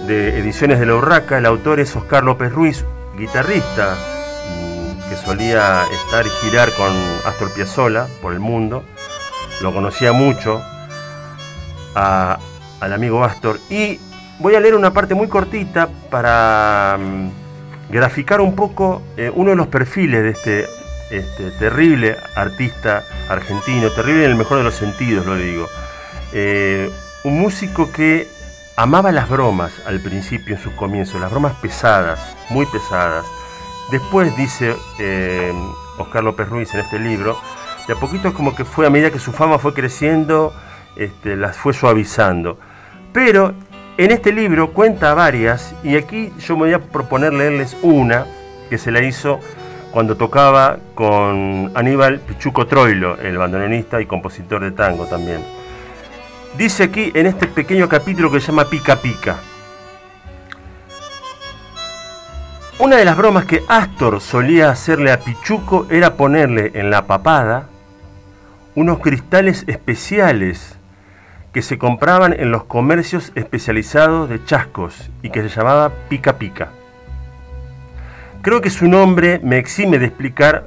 [0.07, 1.39] de Ediciones de la Urraca.
[1.39, 2.85] El autor es Oscar López Ruiz,
[3.17, 6.93] guitarrista mm, que solía estar y girar con
[7.25, 8.85] Astor Piazzolla por el mundo.
[9.61, 10.63] Lo conocía mucho
[11.95, 13.59] al amigo Astor.
[13.69, 14.01] Y
[14.39, 17.31] voy a leer una parte muy cortita para mm,
[17.91, 20.67] graficar un poco eh, uno de los perfiles de este,
[21.11, 25.69] este terrible artista argentino, terrible en el mejor de los sentidos, lo digo.
[26.33, 26.91] Eh,
[27.25, 28.29] un músico que
[28.77, 33.27] amaba las bromas al principio, en sus comienzos, las bromas pesadas, muy pesadas.
[33.91, 35.53] Después, dice eh,
[35.99, 37.39] Oscar López Ruiz en este libro,
[37.87, 40.55] de a poquito como que fue a medida que su fama fue creciendo,
[40.97, 42.59] este, las fue suavizando.
[43.13, 43.53] Pero
[43.99, 48.27] en este libro cuenta varias, y aquí yo me voy a proponer leerles una
[48.71, 49.41] que se la hizo
[49.91, 55.60] cuando tocaba con Aníbal Pichuco Troilo, el bandoneonista y compositor de tango también.
[56.57, 59.37] Dice aquí en este pequeño capítulo que se llama Pica Pica.
[62.81, 67.69] Una de las bromas que Astor solía hacerle a Pichuco era ponerle en la papada
[68.75, 70.77] unos cristales especiales
[71.53, 76.71] que se compraban en los comercios especializados de chascos y que se llamaba Pica Pica.
[78.43, 80.67] Creo que su nombre me exime de explicar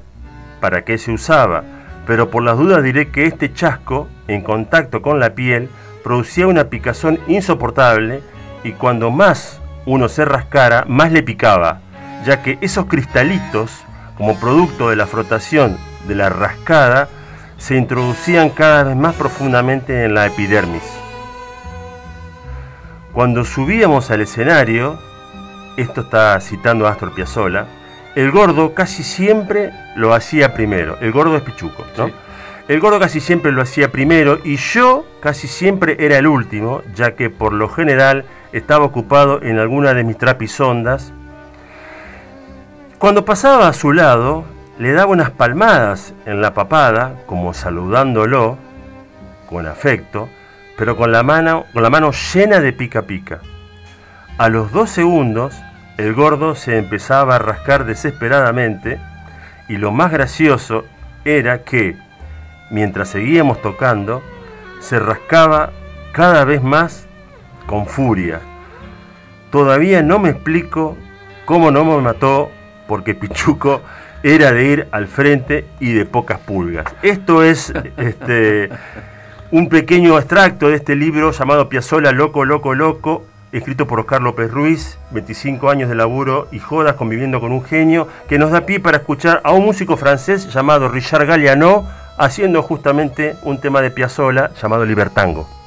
[0.62, 1.64] para qué se usaba,
[2.06, 5.70] pero por las dudas diré que este chasco, en contacto con la piel,
[6.04, 8.22] producía una picazón insoportable
[8.64, 11.82] y cuando más uno se rascara, más le picaba,
[12.26, 13.72] ya que esos cristalitos,
[14.18, 15.78] como producto de la frotación
[16.08, 17.10] de la rascada,
[17.58, 20.84] se introducían cada vez más profundamente en la epidermis.
[23.14, 25.00] Cuando subíamos al escenario,
[25.78, 27.68] esto está citando a Astor Piazzolla,
[28.16, 30.98] el gordo casi siempre lo hacía primero.
[31.02, 32.08] El gordo es Pichuco, ¿no?
[32.08, 32.14] Sí.
[32.68, 37.16] El gordo casi siempre lo hacía primero y yo casi siempre era el último, ya
[37.16, 41.12] que por lo general estaba ocupado en alguna de mis trapisondas.
[43.00, 44.46] Cuando pasaba a su lado,
[44.78, 48.58] le daba unas palmadas en la papada, como saludándolo
[49.50, 50.30] con afecto,
[50.78, 53.42] pero con la mano, con la mano llena de pica pica.
[54.38, 55.54] A los dos segundos,
[55.98, 59.00] el gordo se empezaba a rascar desesperadamente
[59.68, 60.86] y lo más gracioso
[61.26, 61.96] era que,
[62.72, 64.22] mientras seguíamos tocando,
[64.80, 65.72] se rascaba
[66.12, 67.08] cada vez más
[67.66, 68.42] con furia.
[69.52, 70.98] Todavía no me explico
[71.46, 72.50] cómo no me mató
[72.88, 73.82] porque Pichuco
[74.24, 76.86] era de ir al frente y de pocas pulgas.
[77.02, 78.70] Esto es este,
[79.52, 83.26] un pequeño extracto de este libro llamado Piazzolla Loco, Loco, Loco,
[83.58, 88.08] escrito por Oscar López Ruiz, 25 años de laburo y jodas conviviendo con un genio,
[88.28, 91.88] que nos da pie para escuchar a un músico francés llamado Richard Galliano
[92.18, 95.63] haciendo justamente un tema de Piazzolla llamado Libertango.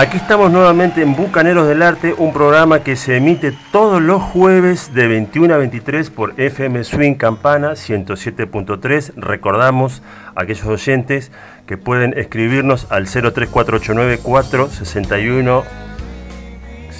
[0.00, 4.94] Aquí estamos nuevamente en Bucaneros del Arte, un programa que se emite todos los jueves
[4.94, 9.12] de 21 a 23 por FM Swing Campana 107.3.
[9.16, 10.02] Recordamos
[10.34, 11.30] a aquellos oyentes
[11.66, 15.64] que pueden escribirnos al 03489 461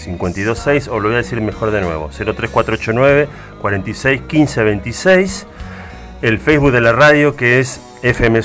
[0.04, 3.28] 526 o lo voy a decir mejor de nuevo 03489
[3.62, 5.46] 46 15 26
[6.20, 8.40] el Facebook de la radio que es FM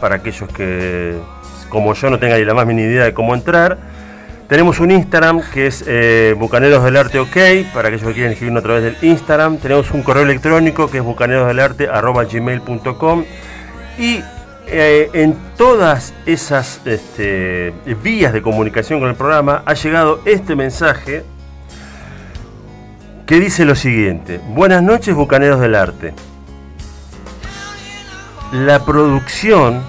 [0.00, 1.18] para aquellos que,
[1.70, 3.78] como yo, no tengan ni la más mínima idea de cómo entrar.
[4.48, 7.36] Tenemos un Instagram que es eh, Bucaneros del Arte OK,
[7.72, 9.58] para aquellos que quieren escribirnos a través del Instagram.
[9.58, 13.24] Tenemos un correo electrónico que es bucanerosdelarte.gmail.com
[13.96, 14.24] y
[14.66, 21.22] eh, en todas esas este, vías de comunicación con el programa ha llegado este mensaje
[23.24, 24.40] que dice lo siguiente.
[24.48, 26.12] Buenas noches, Bucaneros del Arte.
[28.52, 29.80] La producción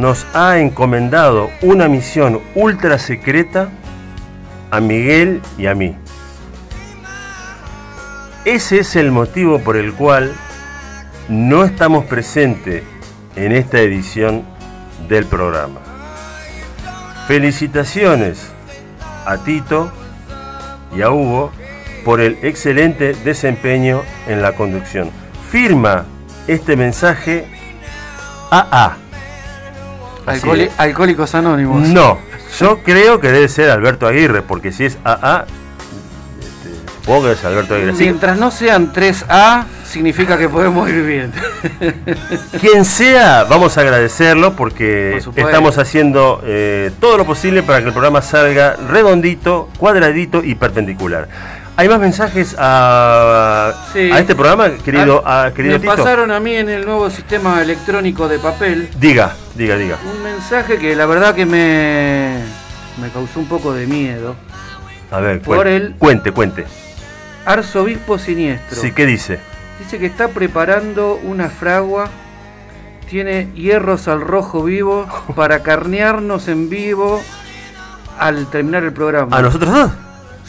[0.00, 3.68] nos ha encomendado una misión ultra secreta
[4.70, 5.94] a Miguel y a mí.
[8.46, 10.32] Ese es el motivo por el cual
[11.28, 12.82] no estamos presentes
[13.36, 14.42] en esta edición
[15.06, 15.80] del programa.
[17.26, 18.50] Felicitaciones
[19.26, 19.92] a Tito
[20.96, 21.52] y a Hugo
[22.06, 25.10] por el excelente desempeño en la conducción.
[25.50, 26.06] Firma
[26.46, 27.44] este mensaje
[28.50, 28.96] AA.
[30.34, 30.70] Alcoholi-.
[30.76, 31.88] Alcohólicos Anónimos.
[31.88, 32.18] No,
[32.58, 35.46] yo creo que debe ser Alberto Aguirre, porque si es AA,
[36.40, 37.90] este, supongo que es Alberto Aguirre.
[37.90, 41.32] Así que, Mientras no sean 3A, significa que podemos ir bien.
[42.60, 47.86] quien sea, vamos a agradecerlo porque Por estamos haciendo eh, todo lo posible para que
[47.86, 51.28] el programa salga redondito, cuadradito y perpendicular.
[51.80, 54.10] ¿Hay más mensajes a, Sí.
[54.12, 55.96] a este programa, querido, Ah, a, querido Me Tito?
[55.96, 59.96] pasaron a mí en el nuevo sistema electrónico de papel Diga, diga, diga.
[60.14, 62.34] un mensaje que la verdad que me,
[63.00, 64.36] me causó un poco de miedo.
[65.10, 66.66] A ver, Por cuente, el- cuente, cuente.
[67.46, 68.78] Arzobispo Siniestro.
[68.78, 69.40] Sí, ¿qué dice?
[69.78, 72.08] Dice que está preparando una fragua.
[73.08, 77.22] Tiene hierros al rojo vivo para carnearnos en vivo
[78.18, 79.34] al terminar el programa.
[79.34, 79.90] ¿A nosotros dos?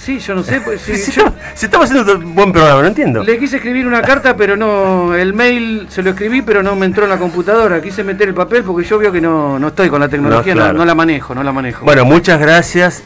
[0.03, 0.59] Sí, yo no sé.
[0.61, 3.23] Pues, sí, Si, yo estamos- si estamos haciendo un buen programa, no entiendo.
[3.23, 5.13] le quise escribir una carta, pero no.
[5.15, 7.81] El mail se lo escribí, pero no me entró en la computadora.
[7.81, 10.61] Quise meter el papel porque yo veo que no, no estoy con la tecnología, no,
[10.61, 10.77] claro.
[10.79, 11.85] no la manejo, no la manejo.
[11.85, 13.03] Bueno, muchas gracias,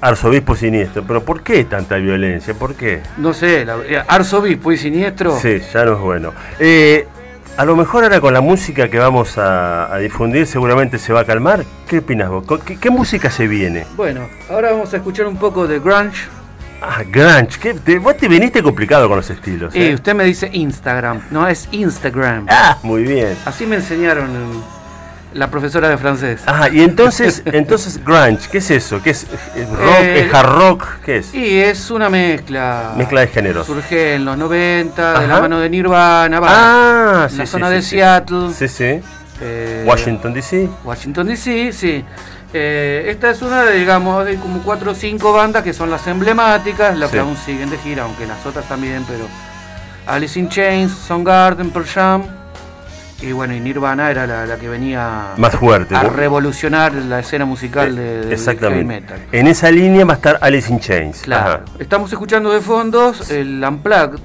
[0.00, 1.02] Arzobispo Siniestro.
[1.06, 2.54] Pero ¿por qué tanta violencia?
[2.54, 3.00] ¿Por qué?
[3.18, 5.36] No sé, la- eh, arzobispo y siniestro.
[5.38, 6.32] Sí, ya no es bueno.
[6.60, 7.06] Eh,
[7.56, 11.20] a lo mejor ahora con la música que vamos a, a difundir seguramente se va
[11.20, 11.64] a calmar.
[11.88, 12.44] ¿Qué opinas vos?
[12.64, 13.86] ¿Qué, qué música se viene?
[13.96, 16.26] Bueno, ahora vamos a escuchar un poco de grunge.
[16.80, 17.58] Ah, grunge.
[17.60, 17.74] ¿qué?
[17.74, 19.74] Te- vos te viniste complicado con los estilos.
[19.76, 19.94] Y ¿eh?
[19.94, 22.46] usted me dice Instagram, no es Instagram.
[22.48, 23.36] Ah, muy bien.
[23.44, 24.79] Así me enseñaron en-
[25.32, 26.40] la profesora de francés.
[26.46, 29.00] Ajá, y entonces, entonces grunge, ¿qué es eso?
[29.02, 30.00] ¿Qué es ¿Es rock?
[30.02, 30.86] Eh, ¿Es hard rock?
[31.04, 31.32] ¿Qué es?
[31.34, 32.92] Y es una mezcla.
[32.96, 33.66] Mezcla de géneros.
[33.66, 37.52] Surge en los 90, de la mano de Nirvana, va, Ah, en sí, la sí,
[37.52, 37.82] zona sí, de.
[37.82, 39.00] Seattle, Sí, sí.
[39.40, 40.68] eh, Washington DC.
[40.84, 42.04] Washington DC, sí.
[42.52, 46.04] Eh, esta es una de, digamos, de como cuatro o cinco bandas que son las
[46.08, 49.26] emblemáticas, las que aún siguen de gira, aunque las otras también, pero
[50.08, 52.24] Alice in Chains, Soundgarden, Pearl Jam,
[53.22, 55.94] y bueno, y Nirvana era la, la que venía Más fuerte.
[55.94, 56.10] a ¿no?
[56.10, 58.76] revolucionar la escena musical de, del Eh, Exactamente.
[58.84, 59.18] heavy metal.
[59.32, 61.22] En esa línea va a estar Alice in Chains.
[61.22, 61.50] Claro.
[61.52, 61.60] Ajá.
[61.78, 64.20] Estamos escuchando de fondos el Unplugged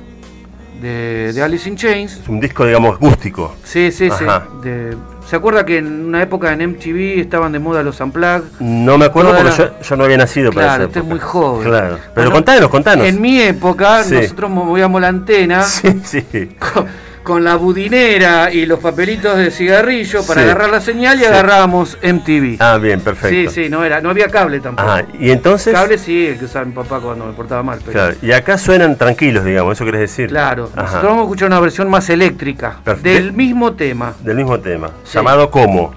[0.82, 2.20] de, de Alice in Chains.
[2.22, 3.56] Es un disco, digamos, acústico.
[3.64, 4.46] Sí, sí, Ajá.
[4.62, 4.70] sí.
[4.70, 8.43] De- ¿Se acuerda que en una época en MTV estaban de moda los Unplugged?
[8.60, 11.00] No me acuerdo Toda porque la- yo, yo no había nacido para Claro, esa usted
[11.02, 11.16] es época.
[11.16, 11.68] muy joven.
[11.68, 11.98] Claro.
[11.98, 13.08] Pero Bueno, contanos, contanos.
[13.08, 14.14] En mi época, Sí.
[14.14, 16.22] nosotros movíamos la antena Sí, sí.
[16.74, 16.86] con,
[17.26, 20.46] con la budinera y los papelitos de cigarrillo para Sí.
[20.48, 21.26] agarrar la señal y Sí.
[21.26, 22.58] agarrábamos MTV.
[22.60, 23.52] Ah, bien, perfecto.
[23.52, 24.88] sí, sí, no era, no había cable tampoco.
[24.90, 25.06] Ajá.
[25.20, 25.74] Y entonces.
[25.74, 27.80] Cable sí, el que usaba mi papá cuando me portaba mal.
[27.84, 28.16] Pero, Claro.
[28.22, 30.30] Y acá suenan tranquilos, digamos, eso querés decir.
[30.30, 30.84] Claro, Ajá.
[30.84, 34.92] nosotros vamos a escuchar una versión más eléctrica del mismo tema, Del mismo tema.
[35.04, 35.16] Sí.
[35.18, 35.94] Llamado como.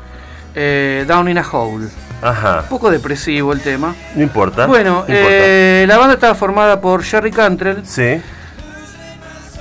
[0.54, 1.86] eh, Down in a Hole.
[2.22, 2.60] Ajá.
[2.62, 3.94] Un poco depresivo el tema.
[4.16, 4.66] No importa.
[4.66, 5.28] Bueno, no importa.
[5.30, 7.84] eh, la banda estaba formada por Jerry Cantrell.
[7.86, 8.20] Sí.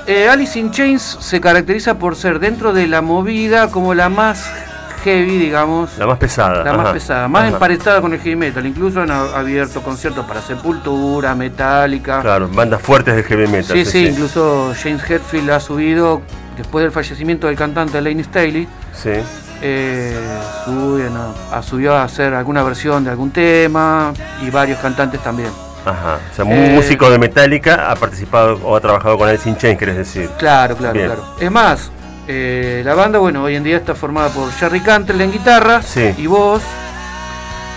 [0.07, 4.49] Eh, Alice in Chains se caracteriza por ser dentro de la movida como la más
[5.03, 5.97] heavy, digamos.
[5.97, 6.63] La más pesada.
[6.63, 7.51] La más pesada, más Ajá.
[7.51, 8.65] emparentada con el heavy metal.
[8.65, 12.21] Incluso han abierto conciertos para Sepultura, Metallica.
[12.21, 13.75] Claro, bandas fuertes de heavy metal.
[13.77, 16.21] sí, sí, incluso James Hetfield ha subido,
[16.55, 19.11] después del fallecimiento del cantante Lane Staley, Sí.
[19.61, 20.15] eh,
[21.61, 25.49] subió a hacer alguna versión de algún tema y varios cantantes también.
[25.87, 26.19] Ajá.
[26.31, 29.55] O sea, un Eh, músico de Metallica ha participado o ha trabajado con Alice in
[29.57, 30.29] Chains, querés decir.
[30.37, 31.05] Claro, claro, Bien.
[31.07, 31.25] claro.
[31.39, 31.91] Es más,
[32.29, 36.13] Eh, la banda, bueno, hoy en día está formada por Jerry Cantrell en guitarra Sí.
[36.17, 36.61] y voz,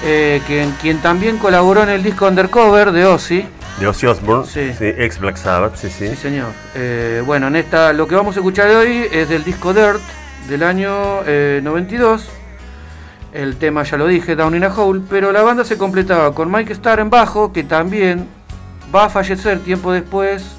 [0.04, 3.46] eh, quien, quien también colaboró en el disco Undercover de Ozzy.
[3.78, 4.72] De Ozzy Osbourne, Sí.
[4.80, 6.08] ex Black Sabbath, sí, sí.
[6.08, 6.48] Sí, señor.
[6.74, 10.00] Eh, bueno, en esta, lo que vamos a escuchar hoy es del disco Dirt
[10.48, 12.28] del año eh, 92.
[13.32, 16.50] El tema ya lo dije, Down in a Hole, pero la banda se completaba con
[16.50, 18.26] Mike Starr en bajo, que también
[18.94, 20.56] va a fallecer tiempo después.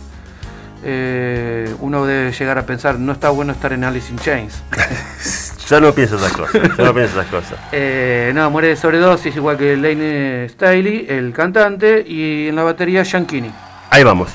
[0.84, 4.64] Eh, uno debe llegar a pensar, no está bueno estar en Alice in Chains.
[5.70, 7.58] Ya no pienso esas cosas, ya no pienso esas cosas.
[7.72, 13.06] Eh, no, muere de sobredosis, igual que Lane Staley, el cantante, y en la batería
[13.06, 13.54] Sean Kinney.
[13.90, 14.32] Ahí vamos.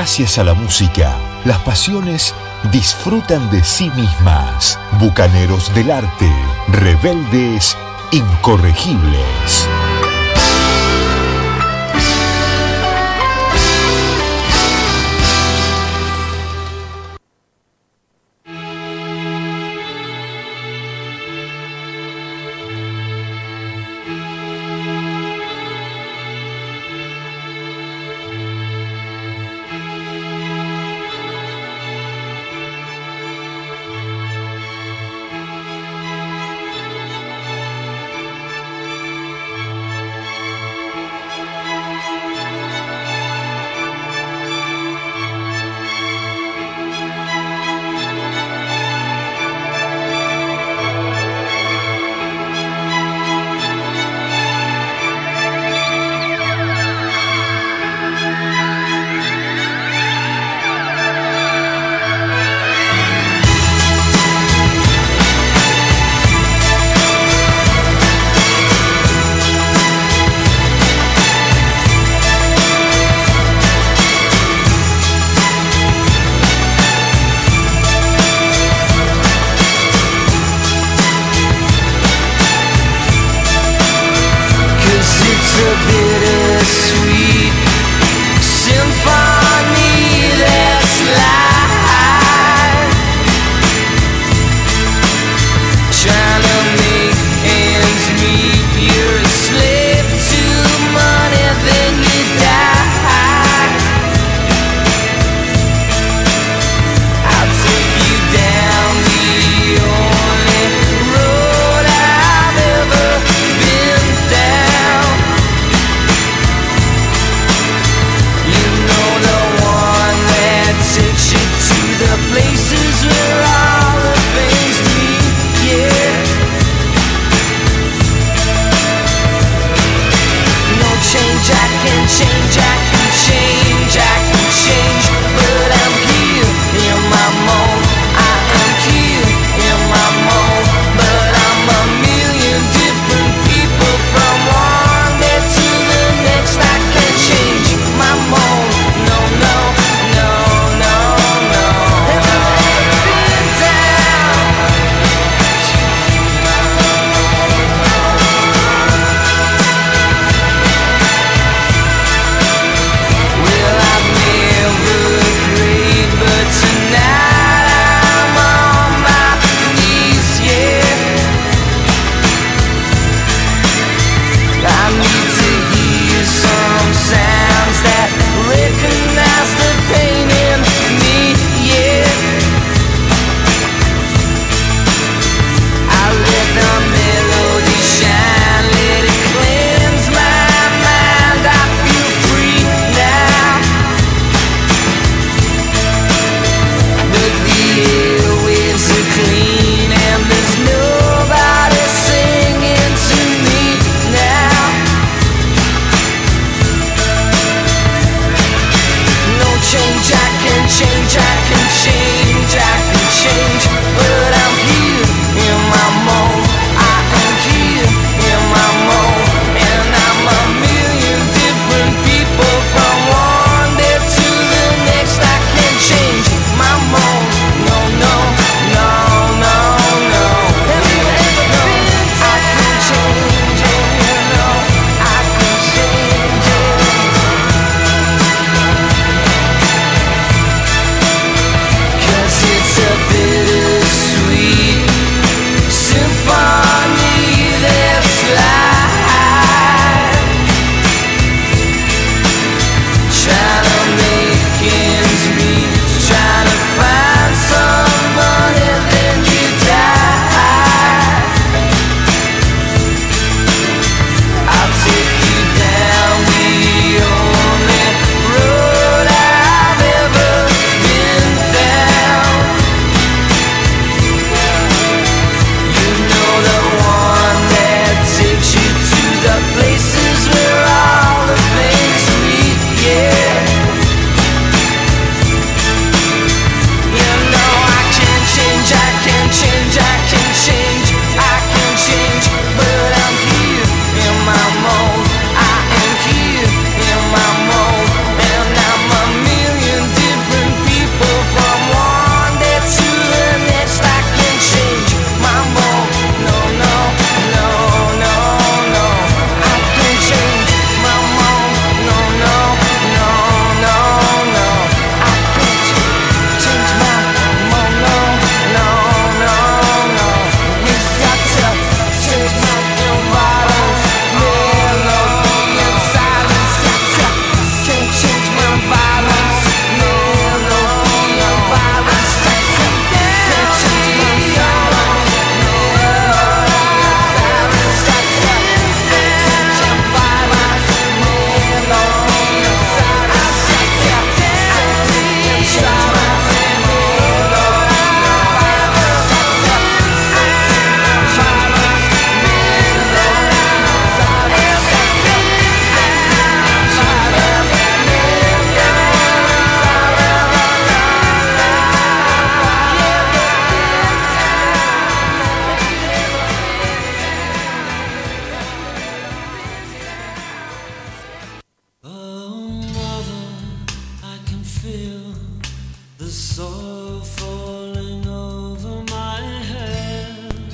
[0.00, 1.14] Gracias a la música,
[1.44, 2.34] las pasiones
[2.72, 4.78] disfrutan de sí mismas.
[4.98, 6.32] Bucaneros del arte,
[6.68, 7.76] rebeldes,
[8.10, 9.59] incorregibles.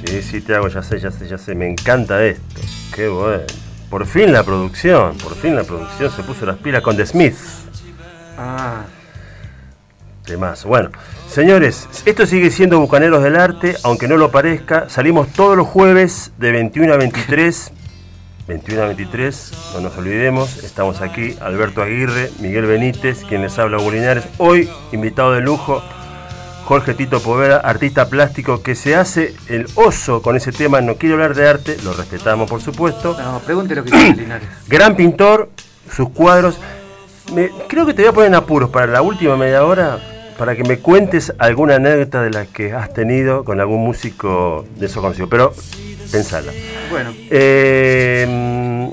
[0.06, 1.54] Sí, sí, te hago, ya sé, ya sé, ya sé.
[1.54, 2.60] Me encanta esto.
[2.94, 3.42] Qué bueno.
[3.90, 7.64] Por fin la producción, por fin la producción se puso las pilas con The Smiths.
[8.36, 8.84] Ah,
[10.26, 10.64] Demás.
[10.64, 10.90] Bueno,
[11.28, 14.88] señores, esto sigue siendo Bucaneros del Arte, aunque no lo parezca.
[14.88, 17.72] Salimos todos los jueves de 21 a 23.
[18.48, 20.64] 21 a 23, no nos olvidemos.
[20.64, 24.24] Estamos aquí, Alberto Aguirre, Miguel Benítez, quien les habla, Hugo Linares.
[24.38, 25.80] Hoy, invitado de lujo,
[26.66, 30.80] Jorge Tito Poveda, artista plástico que se hace el oso con ese tema.
[30.80, 33.16] No quiero hablar de arte, lo respetamos, por supuesto.
[33.18, 34.48] no, pregunte lo que Linares.
[34.66, 35.48] Gran pintor,
[35.94, 36.58] sus cuadros.
[37.32, 40.00] Me- creo que te voy a poner en apuros para la última media hora
[40.36, 44.86] para que me cuentes alguna anécdota de las que has tenido con algún músico de
[44.86, 45.28] esos conocidos.
[45.30, 45.54] Pero
[46.10, 46.50] pensala.
[46.90, 48.90] Bueno, Eh,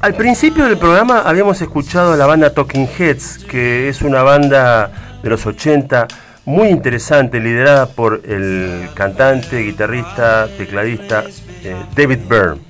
[0.00, 5.18] al principio del programa habíamos escuchado a la banda Talking Heads, que es una banda
[5.22, 6.06] de los 80
[6.48, 11.24] muy interesante, liderada por el cantante, guitarrista, tecladista
[11.62, 12.62] eh, David Byrne.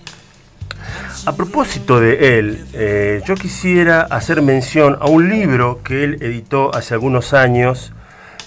[1.25, 6.75] A propósito de él, eh, yo quisiera hacer mención a un libro que él editó
[6.75, 7.93] hace algunos años.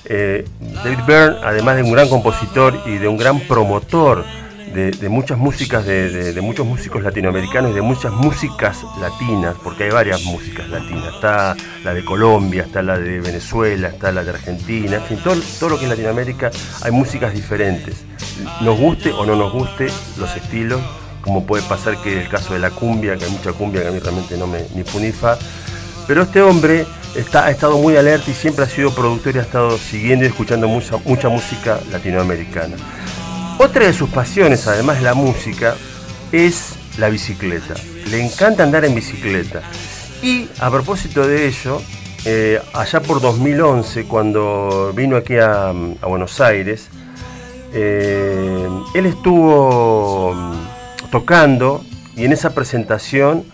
[0.03, 0.43] Eh,
[0.83, 4.25] David Byrne, además de un gran compositor y de un gran promotor
[4.73, 9.89] de, muchas músicas, de, de- de muchos músicos latinoamericanos de muchas músicas latinas, porque hay
[9.91, 11.13] varias músicas latinas.
[11.15, 15.35] Está la de Colombia, está la de Venezuela, está la de Argentina, en fin, todo,
[15.59, 18.03] todo lo que es Latinoamérica hay músicas diferentes.
[18.61, 19.87] Nos guste o no nos guste
[20.17, 20.81] los estilos,
[21.21, 23.91] como puede pasar que el caso de la cumbia, que hay mucha cumbia que a
[23.91, 25.37] mí realmente no me ni punifa.
[26.07, 26.85] Pero este hombre
[27.15, 30.29] está, ha estado muy alerta y siempre ha sido productor y ha estado siguiendo y
[30.29, 32.75] escuchando mucha, mucha música latinoamericana.
[33.63, 35.75] Otra de sus pasiones, además de la música,
[36.31, 37.75] es la bicicleta.
[38.09, 39.61] Le encanta andar en bicicleta.
[40.23, 41.79] Y a propósito de ello,
[42.25, 46.87] eh, allá por 2011, cuando vino aquí a, Buenos Aires,
[47.71, 51.85] eh, él estuvo mm, tocando
[52.15, 53.45] y en esa presentación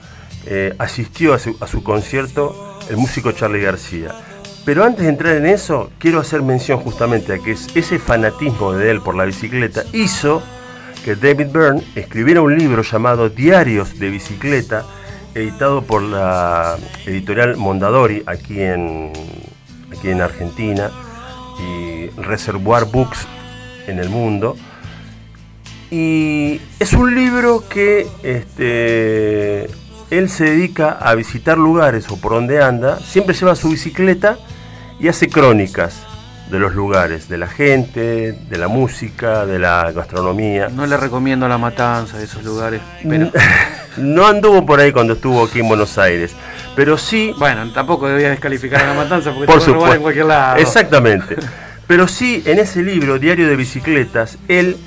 [0.46, 4.16] eh, asistió a su, a su concierto el músico Charlie García.
[4.68, 8.74] Pero antes de entrar en eso, quiero hacer mención justamente a que es- ese fanatismo
[8.74, 10.44] de él por la bicicleta hizo
[11.06, 14.84] que David Byrne escribiera un libro llamado Diarios de Bicicleta,
[15.34, 16.76] editado por la
[17.06, 19.14] editorial Mondadori aquí en,
[19.90, 20.92] aquí en Argentina
[21.62, 23.26] y Reservoir Books
[23.88, 24.58] en el mundo.
[25.90, 29.68] Y es un libro que este,
[30.14, 34.38] él se dedica a visitar lugares o por donde anda, siempre lleva su bicicleta
[35.00, 36.04] y hace crónicas
[36.50, 40.70] de los lugares, de la gente, de la música, de la gastronomía.
[40.70, 43.32] no le recomiendo la matanza de esos lugares, pero
[43.98, 46.36] No anduvo por ahí cuando estuvo aquí en Buenos Aires,
[46.76, 50.26] pero sí bueno, tampoco debía descalificar a la matanza porque por te robar en cualquier
[50.26, 50.58] lado.
[50.58, 51.36] Exactamente.
[51.88, 54.78] Pero sí, en ese libro, Diario de Bicicletas, él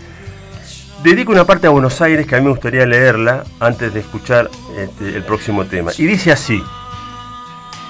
[1.02, 4.50] dedica una parte a Buenos Aires que a mí me gustaría leerla antes de escuchar
[4.78, 5.92] este, el próximo tema.
[5.96, 6.62] Y dice así,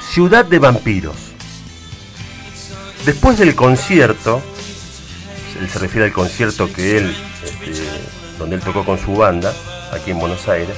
[0.00, 1.29] Ciudad de Vampiros.
[3.04, 4.42] Después del concierto,
[5.58, 7.82] él se refiere al concierto que él, este,
[8.38, 9.54] donde él tocó con su banda,
[9.92, 10.76] aquí en Buenos Aires,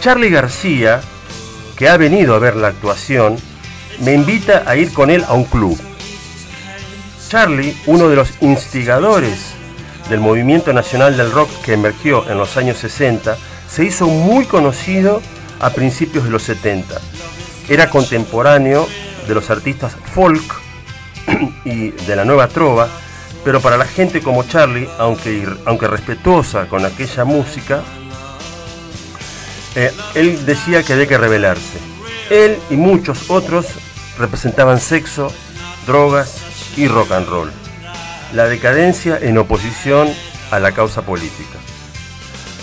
[0.00, 1.00] Charlie García,
[1.76, 3.36] que ha venido a ver la actuación,
[4.00, 5.78] me invita a ir con él a un club.
[7.28, 9.52] Charlie, uno de los instigadores
[10.08, 13.36] del movimiento nacional del rock que emergió en los años 60,
[13.68, 15.20] se hizo muy conocido
[15.60, 16.98] a principios de los 70.
[17.68, 18.88] Era contemporáneo
[19.26, 20.67] de los artistas folk
[21.64, 22.88] y de la nueva trova,
[23.44, 27.82] pero para la gente como Charlie, aunque, aunque respetuosa con aquella música,
[29.74, 31.78] eh, él decía que había que rebelarse.
[32.30, 33.66] Él y muchos otros
[34.18, 35.32] representaban sexo,
[35.86, 36.42] drogas
[36.76, 37.52] y rock and roll.
[38.32, 40.08] La decadencia en oposición
[40.50, 41.58] a la causa política.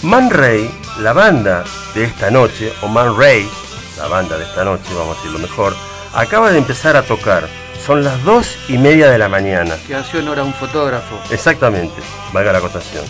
[0.04, 0.70] Man Ray,
[1.00, 1.64] la banda
[1.96, 3.50] de esta noche, o Man Ray,
[3.98, 5.76] la banda de esta noche, vamos a decirlo mejor,
[6.14, 7.48] acaba de empezar a tocar.
[7.86, 9.76] Son las dos y media de la mañana.
[9.86, 11.20] Que hace honor a un fotógrafo.
[11.30, 12.02] Exactamente,
[12.34, 13.06] valga la acotación.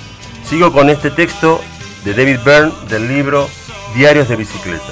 [0.48, 1.62] Sigo con este texto
[2.04, 3.50] de David Byrne del libro
[3.96, 4.84] Diarios de Bicicleta.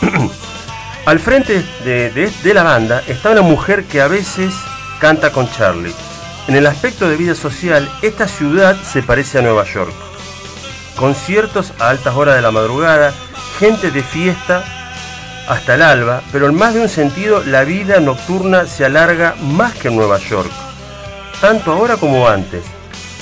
[1.06, 4.52] Al frente de, de- de la banda está una mujer que a veces
[5.00, 5.94] canta con Charlie.
[6.48, 9.92] En el aspecto de vida social, esta ciudad se parece a Nueva York.
[10.96, 13.14] Conciertos a altas horas de la madrugada,
[13.58, 14.64] gente de fiesta
[15.48, 19.74] hasta el alba, pero en más de un sentido la vida nocturna se alarga más
[19.74, 20.50] que en Nueva York
[21.40, 22.64] tanto ahora como antes.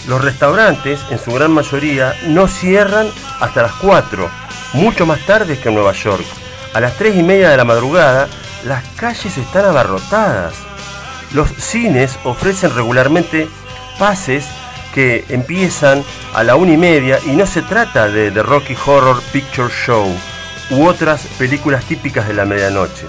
[0.08, 3.08] Los restaurantes, en su gran mayoría, no cierran
[3.40, 4.28] hasta las 4,
[4.74, 6.24] mucho más tarde que en Nueva York.
[6.74, 8.28] A las 3 y media de la madrugada,
[8.64, 10.54] las calles están abarrotadas.
[11.32, 13.48] los cines ofrecen regularmente
[13.98, 14.46] pases
[14.94, 16.04] que empiezan
[16.34, 20.14] a la una y media y no se trata de The Rocky Horror Picture Show
[20.70, 23.06] u otras películas típicas de la medianoche.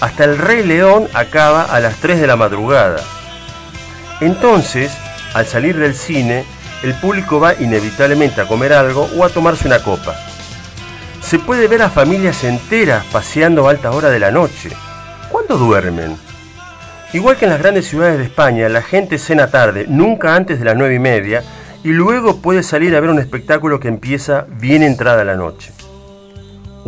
[0.00, 3.00] Hasta el Rey León acaba a las 3 de la madrugada.
[4.20, 4.92] Entonces,
[5.34, 6.44] al salir del cine,
[6.82, 10.14] el público va inevitablemente a comer algo o a tomarse una copa.
[11.20, 14.70] Se puede ver a familias enteras paseando a alta hora de la noche.
[15.30, 16.16] ¿Cuándo duermen?
[17.12, 20.64] Igual que en las grandes ciudades de España, la gente cena tarde, nunca antes de
[20.64, 21.42] las 9 y media,
[21.82, 25.72] y luego puede salir a ver un espectáculo que empieza bien entrada la noche.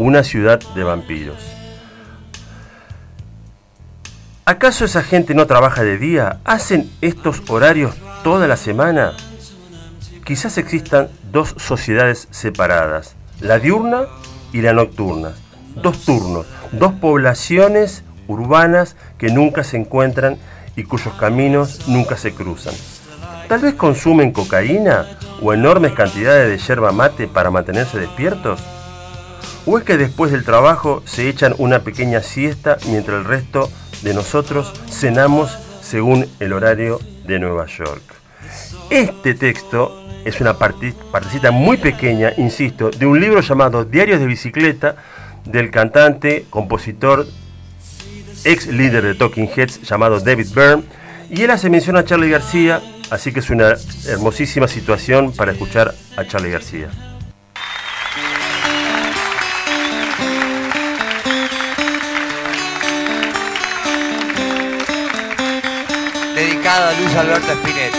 [0.02, 1.36] Una ciudad de vampiros.
[4.46, 6.38] ¿Acaso esa gente no trabaja de día?
[6.46, 7.94] ¿Hacen estos horarios
[8.24, 9.12] toda la semana?
[10.24, 14.04] Quizás existan dos sociedades separadas, la diurna
[14.54, 15.32] y la nocturna.
[15.74, 20.38] Dos turnos, dos poblaciones urbanas que nunca se encuentran
[20.76, 22.72] y cuyos caminos nunca se cruzan.
[23.48, 25.04] Tal vez consumen cocaína
[25.42, 28.62] o enormes cantidades de yerba mate para mantenerse despiertos.
[29.66, 33.70] ¿O es que después del trabajo se echan una pequeña siesta mientras el resto
[34.02, 38.02] de nosotros cenamos según el horario de Nueva York?
[38.88, 44.26] Este texto es una parte- partecita muy pequeña, insisto, de un libro llamado Diarios de
[44.26, 44.96] Bicicleta
[45.44, 47.26] del cantante, compositor,
[48.44, 50.84] ex líder de Talking Heads llamado David Byrne.
[51.30, 52.80] Y él hace mención a Charlie García,
[53.10, 53.74] así que es una
[54.08, 56.90] hermosísima situación para escuchar a Charlie García.
[66.78, 67.89] Luis Alberto Spinetta.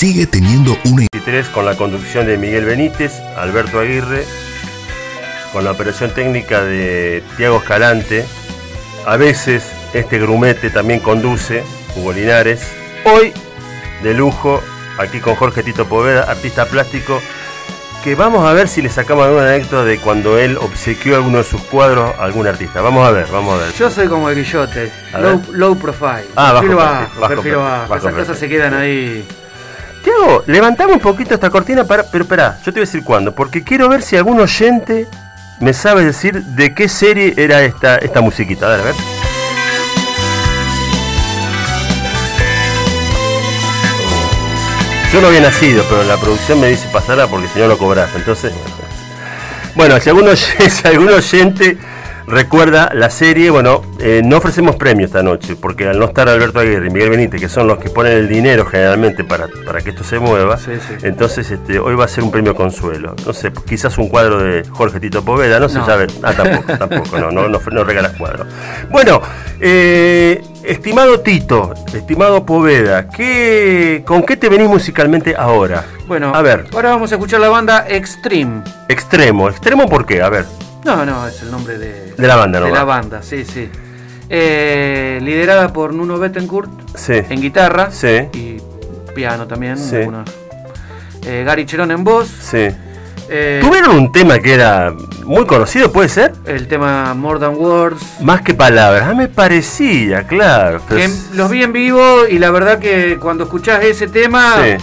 [0.00, 4.24] Sigue teniendo una 23 con la conducción de Miguel Benítez, Alberto Aguirre,
[5.52, 8.24] con la operación técnica de Tiago Escalante.
[9.04, 11.62] A veces este grumete también conduce,
[11.94, 12.66] Hugo Linares.
[13.04, 13.34] Hoy,
[14.02, 14.62] de lujo,
[14.96, 17.20] aquí con Jorge Tito Poveda, artista plástico,
[18.02, 21.44] que vamos a ver si le sacamos alguna anécdota de cuando él obsequió alguno de
[21.44, 22.80] sus cuadros a algún artista.
[22.80, 23.74] Vamos a ver, vamos a ver.
[23.74, 24.90] Yo soy como el guillote,
[25.52, 26.24] low, profile.
[26.36, 27.88] Ah, bajo perfil bajo, bajo perfil perfil, bajo.
[27.90, 29.28] bajo Esas cosas se quedan ahí.
[30.02, 33.34] Tiago, levantame un poquito esta cortina, para, pero espera, yo te voy a decir cuándo,
[33.34, 35.06] porque quiero ver si algún oyente
[35.60, 38.66] me sabe decir de qué serie era esta, esta musiquita.
[38.66, 38.94] A ver, a ver.
[45.12, 48.10] Yo no había nacido, pero la producción me dice pasarla porque si no lo cobras.
[48.14, 48.52] Entonces,
[49.74, 50.36] bueno, si algún, oy-
[50.68, 51.78] si algún oyente
[52.30, 56.60] recuerda la serie, bueno, eh, no ofrecemos premio esta noche, porque al no estar Alberto
[56.60, 59.90] Aguirre y Miguel Benítez, que son los que ponen el dinero generalmente para, para que
[59.90, 60.94] esto se mueva, Sí, sí.
[61.02, 63.14] entonces este, hoy va a ser un premio consuelo.
[63.26, 65.86] No sé, quizás un cuadro de Jorge Tito Poveda, no se No.
[65.86, 66.06] sabe.
[66.22, 68.46] Ah, tampoco, tampoco, no, no, no, no regalas cuadros.
[68.90, 69.20] Bueno,
[69.60, 75.84] eh, estimado Tito, estimado Poveda, ¿qué, ¿con qué te venís musicalmente ahora?
[76.06, 76.66] Bueno, A ver.
[76.72, 78.62] ahora vamos a escuchar la banda Extreme.
[78.88, 80.22] Extremo, extremo por qué?
[80.22, 80.44] A ver,
[80.84, 82.74] No, no, es el nombre de, De la banda, De ¿no?
[82.74, 83.68] la banda, sí, sí.
[84.28, 87.14] Eh, liderada por Nuno Bettencourt sí.
[87.28, 88.28] en guitarra Sí.
[88.32, 88.56] y
[89.14, 89.76] piano también.
[89.76, 89.96] Sí.
[91.26, 92.28] Eh, Gary Cherón en voz.
[92.28, 92.68] Sí.
[93.32, 94.92] Eh, Tuvieron un tema que era
[95.24, 96.32] muy conocido, ¿puede ser?
[96.46, 98.02] el tema More Than Words.
[98.22, 99.04] Más que palabras.
[99.08, 100.80] Ah, me parecía, claro.
[100.88, 104.56] pero que s- los vi en vivo y la verdad que cuando escuchás ese tema,
[104.56, 104.76] Sí.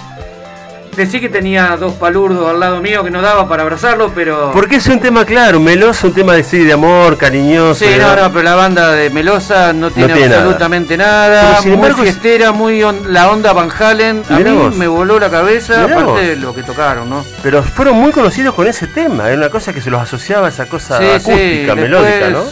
[0.98, 4.52] Decí que tenía dos palurdos al lado mío que no daba para abrazarlo, pero...
[4.52, 7.86] Porque es un tema claro, meloso, un tema de sí, de amor, cariñoso.
[7.86, 10.42] Sí, no, no, pero la banda de Melosa no tiene, tiene nada.
[10.42, 11.42] absolutamente nada.
[11.50, 14.24] Pero sin muy embargo es- fiestera, muy on- la onda Van Halen.
[14.30, 14.76] A mí vos.
[14.76, 16.20] me voló la cabeza, Mirá aparte vos.
[16.22, 17.24] de lo que tocaron, ¿no?
[17.44, 19.28] Pero fueron muy conocidos con ese tema.
[19.28, 22.44] Era una cosa que se los asociaba a esa cosa Sí, acústica, melódica, ¿no?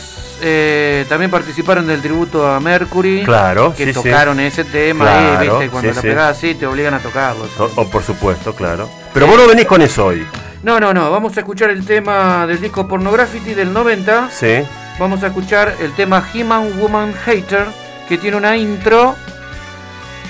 [0.42, 3.24] Eh, también participaron del tributo a Mercury.
[3.24, 4.02] Claro, Que sí, sí.
[4.04, 5.70] tocaron ese tema Claro, ahí, ¿viste?
[5.70, 7.46] Cuando sí, la pegás así, te obligan a tocarlo.
[7.60, 8.90] O- o por supuesto, claro.
[9.14, 10.26] Pero vos no venís con eso hoy.
[10.64, 11.12] No, no, no.
[11.12, 14.30] Vamos a escuchar el tema del disco Pornography del 90.
[14.32, 14.64] Sí.
[15.00, 17.66] Vamos a escuchar el tema Human Woman Hater,
[18.10, 19.16] que tiene una intro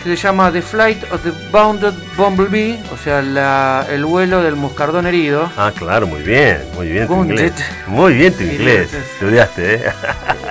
[0.06, 5.08] se llama The Flight of the Bounded Bumblebee, o sea, la- el vuelo del moscardón
[5.08, 5.52] herido.
[5.58, 7.54] Ah, claro, muy bien, muy bien tu inglés.
[7.88, 8.94] Muy bien tu inglés.
[8.94, 9.84] Estudiaste, ¿eh?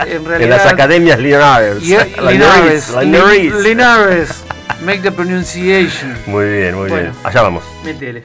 [0.08, 1.82] En las academias Linares.
[1.82, 3.54] Linares, Linares.
[3.62, 4.44] Linares,
[4.84, 6.16] make the pronunciation.
[6.26, 7.10] Muy bien, muy Bueno.
[7.10, 7.12] bien.
[7.24, 7.64] Allá vamos.
[7.84, 8.24] Métele.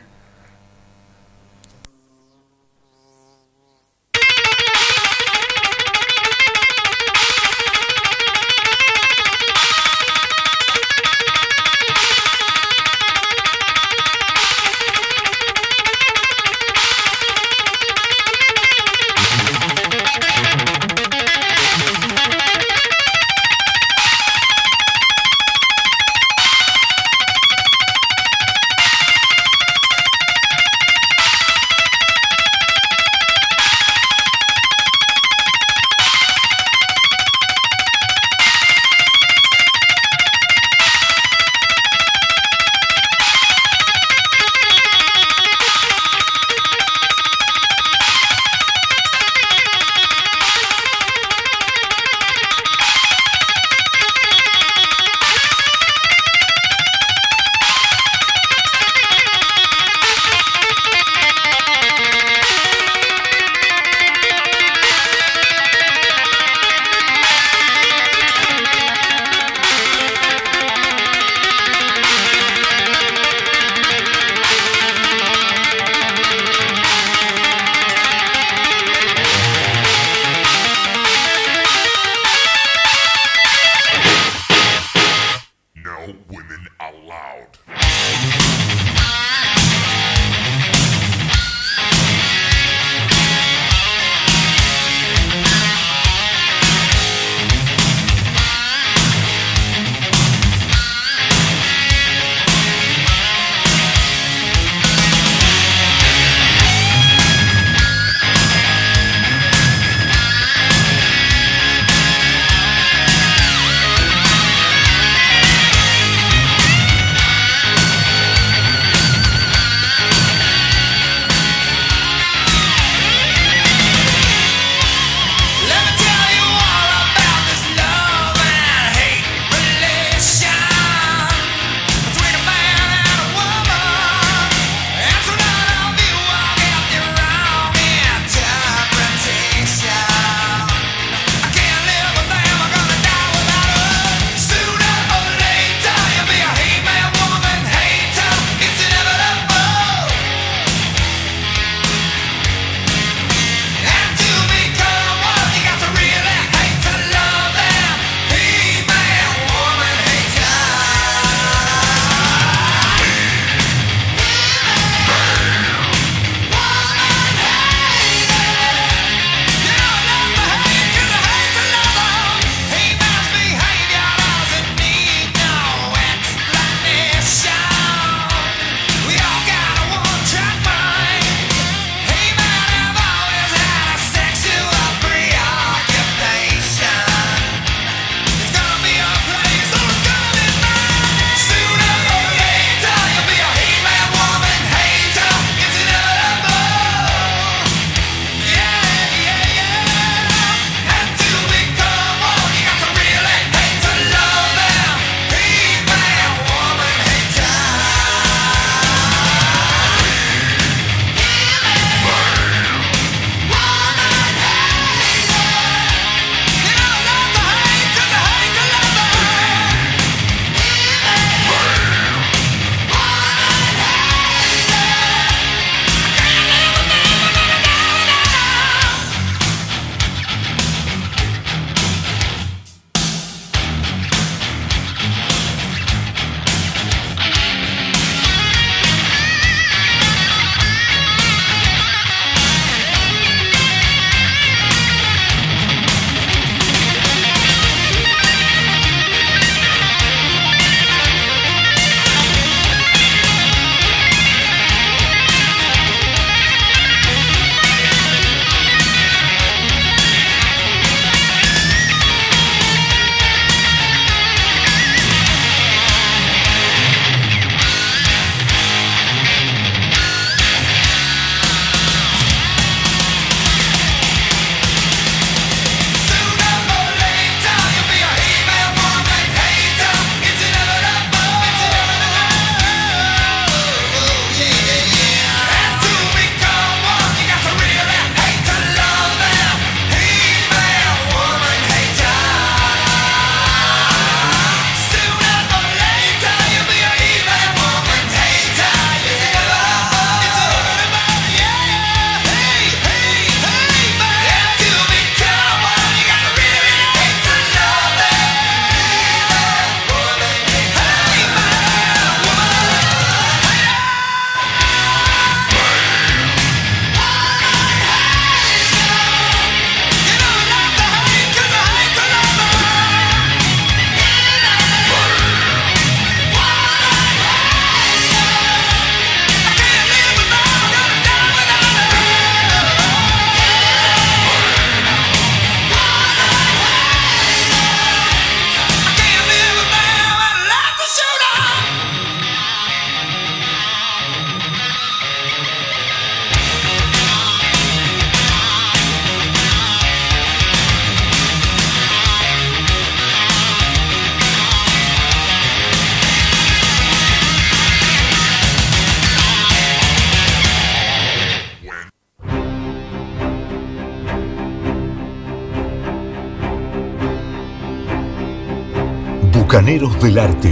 [370.02, 370.52] Del Arte,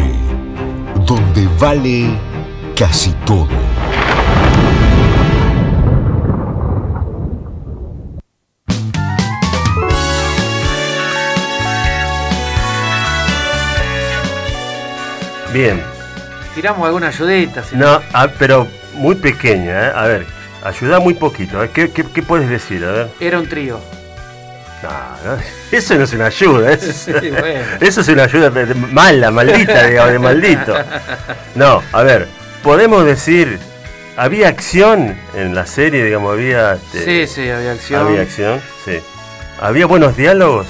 [1.06, 2.10] donde vale
[2.76, 3.48] casi todo.
[15.54, 15.82] Bien.
[16.54, 17.64] Tiramos alguna ayudita.
[17.64, 19.92] si No, ah, pero muy pequeña, ¿eh?
[19.96, 20.26] A ver,
[20.64, 21.64] ayuda muy poquito.
[21.64, 21.70] ¿eh?
[21.74, 22.84] ¿Qué, qué, qué puedes decir?
[22.84, 23.10] A ver.
[23.20, 23.80] Era un trío.
[24.84, 25.42] No, no,
[25.72, 26.72] eso no es una ayuda.
[26.72, 27.66] Eso, Sí, bueno.
[27.82, 28.52] eso es una ayuda
[28.92, 30.76] mala, maldita, digamos, de maldito.
[31.56, 32.28] No, a ver,
[32.64, 33.60] podemos decir,
[34.16, 36.74] había acción en la serie, digamos, había...
[36.74, 38.08] este, Sí, sí, había acción.
[38.08, 39.00] Había acción, sí.
[39.60, 40.68] Había buenos diálogos.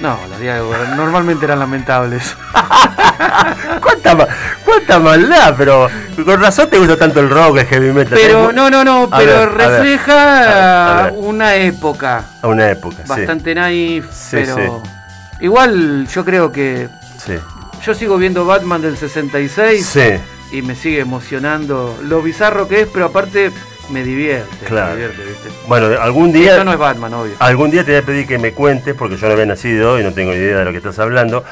[0.00, 2.36] No, los diálogos normalmente eran lamentables.
[3.80, 4.28] ¿Cuánta,
[4.64, 5.54] cuánta maldad?
[5.56, 5.88] Pero
[6.24, 8.18] con razón te gusta tanto el rock, el heavy metal.
[8.20, 11.12] Pero no, no, no, A pero ver, refleja a ver, a ver.
[11.16, 13.08] una época A una época, sí.
[13.08, 14.82] bastante naif, Sí, pero
[15.40, 16.88] igual yo creo que
[17.24, 17.34] Sí.
[17.84, 20.14] yo sigo viendo Batman del 66 Sí.
[20.52, 23.50] y me sigue emocionando lo bizarro que es, pero aparte
[23.90, 24.86] me divierte, Claro.
[24.88, 25.48] me divierte, ¿viste?
[25.68, 26.52] Bueno, algún día...
[26.52, 27.34] Esto no es Batman, obvio.
[27.38, 30.02] Algún día te voy a pedir que me cuentes, porque yo no había nacido y
[30.02, 31.44] no tengo idea de lo que estás hablando.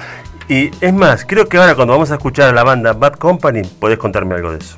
[0.49, 3.63] Y es más, creo que ahora cuando vamos a escuchar a la banda Bad Company,
[3.63, 4.77] podés contarme algo de eso.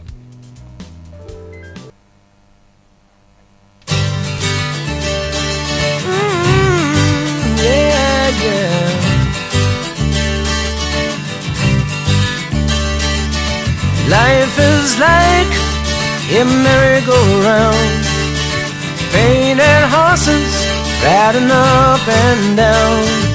[14.08, 15.52] Life is like
[16.30, 18.06] a merry-go-round,
[19.12, 20.64] painted horses
[21.02, 23.25] riding up and down.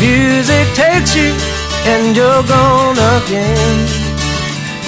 [0.00, 1.30] Music takes you
[1.84, 3.86] and you're gone again.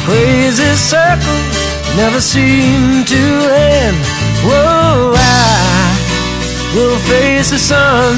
[0.06, 1.52] Crazy circles
[1.96, 3.22] never seem to
[3.52, 3.96] end.
[4.40, 5.92] Whoa, I
[6.74, 8.16] will face the sun,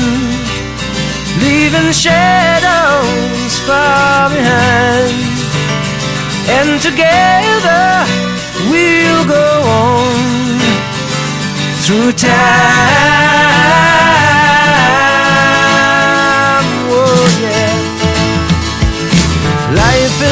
[1.43, 5.19] leaving shadows far behind.
[6.47, 8.07] And together
[8.71, 10.61] we'll go on
[11.83, 13.35] through time.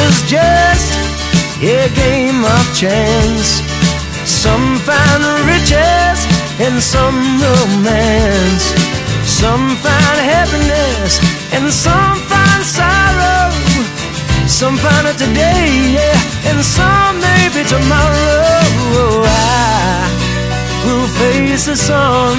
[0.01, 0.89] Is just
[1.61, 3.61] a game of chance.
[4.25, 6.17] Some find riches
[6.59, 8.65] and some romance.
[9.25, 11.11] Some find happiness
[11.55, 13.51] and some find sorrow.
[14.47, 15.65] Some find it today,
[15.97, 19.23] yeah, and some maybe tomorrow.
[19.25, 20.07] I
[20.85, 22.37] will face the sun,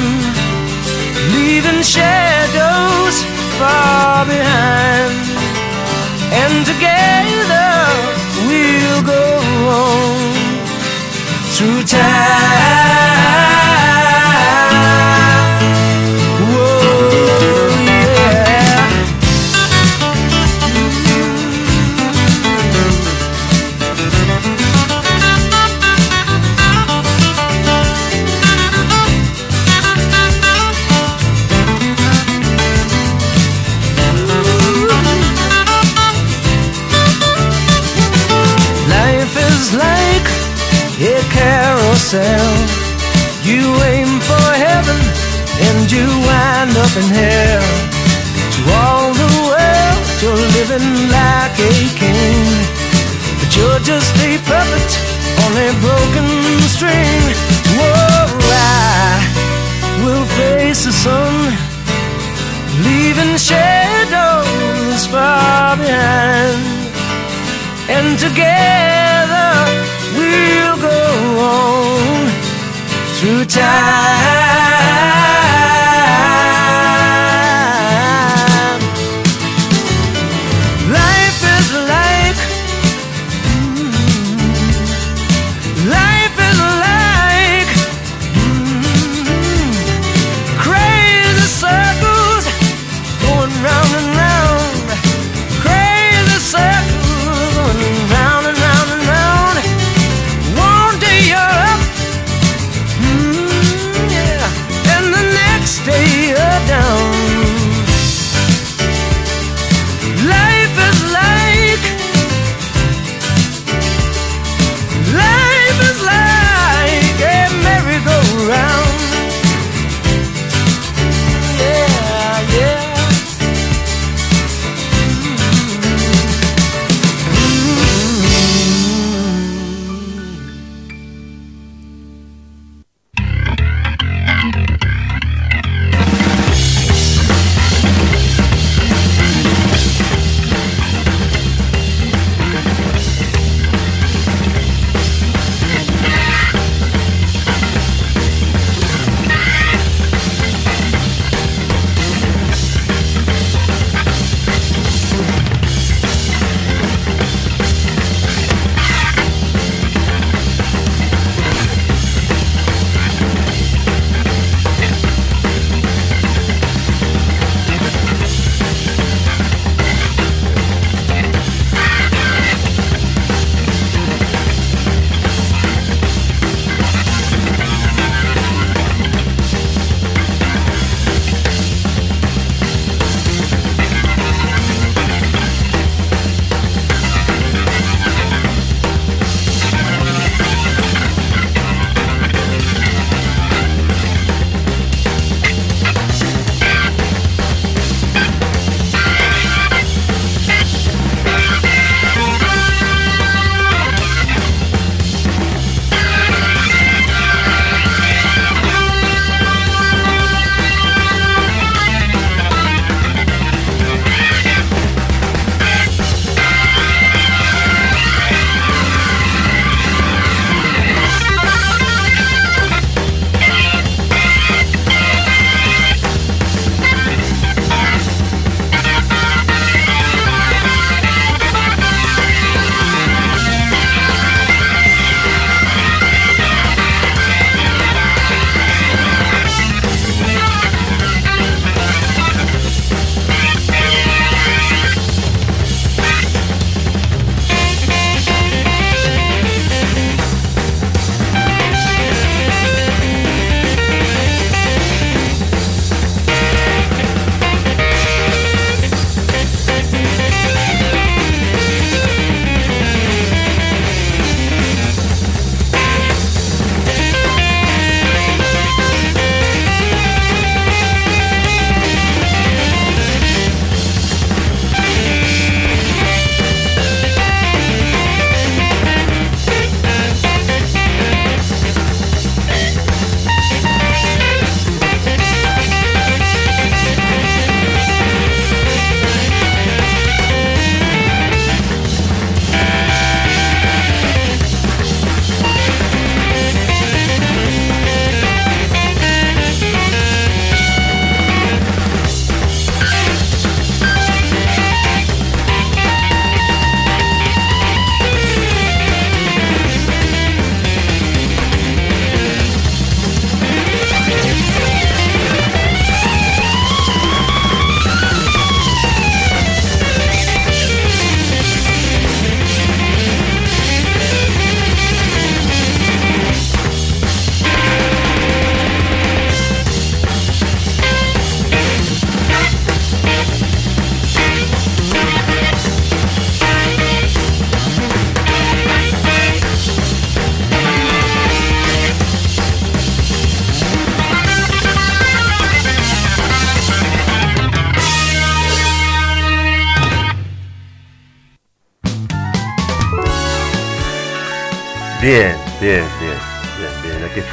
[1.34, 3.16] leaving shadows
[3.58, 5.53] far behind.
[6.36, 7.70] And together
[8.48, 9.22] we'll go
[9.70, 10.66] on
[11.54, 13.53] through time.
[42.04, 42.54] Carousel.
[43.42, 44.98] You aim for heaven
[45.68, 47.68] and you wind up in hell.
[48.54, 52.44] To all the world, you're living like a king.
[53.40, 54.90] But you're just a puppet
[55.44, 56.28] on a broken
[56.68, 57.22] string.
[57.76, 59.24] Whoa, I
[60.04, 61.32] will face the sun,
[62.84, 66.84] leaving shadows far behind
[67.86, 69.50] and together
[70.16, 71.00] we'll go
[71.38, 71.93] on
[73.24, 74.03] to die.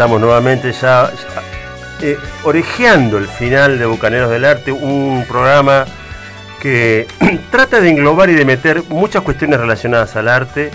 [0.02, 1.11] Estamos nuevamente ya,
[2.02, 5.86] eh, orejeando el final de Bucaneros del Arte, un programa
[6.60, 7.06] que
[7.52, 10.72] trata de englobar y de meter muchas cuestiones relacionadas al arte,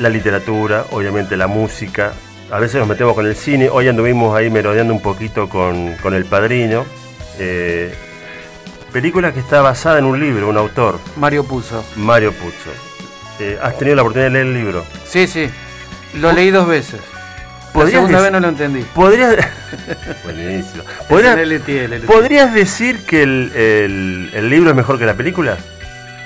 [0.00, 2.14] la literatura, obviamente la música,
[2.50, 6.12] a veces nos metemos con el cine, hoy anduvimos ahí merodeando un poquito con, con
[6.12, 6.84] El Padrino,
[7.38, 7.94] eh,
[8.92, 11.84] película que está basada en un libro, un autor, Mario Puzo.
[11.94, 12.72] Mario Puzo.
[13.38, 14.84] Eh, ¿Has tenido la oportunidad de leer el libro?
[15.04, 15.48] Sí, sí.
[16.14, 17.00] Lo leí dos veces.
[17.76, 18.80] La ¿Podrías segunda dec- vez no lo entendí.
[18.94, 19.36] ¿Podrías...
[20.24, 20.84] Buenísimo.
[21.08, 22.06] ¿Podrías, El LT, el LT.
[22.06, 25.56] ¿Podrías decir que el, el- libro es mejor que la película?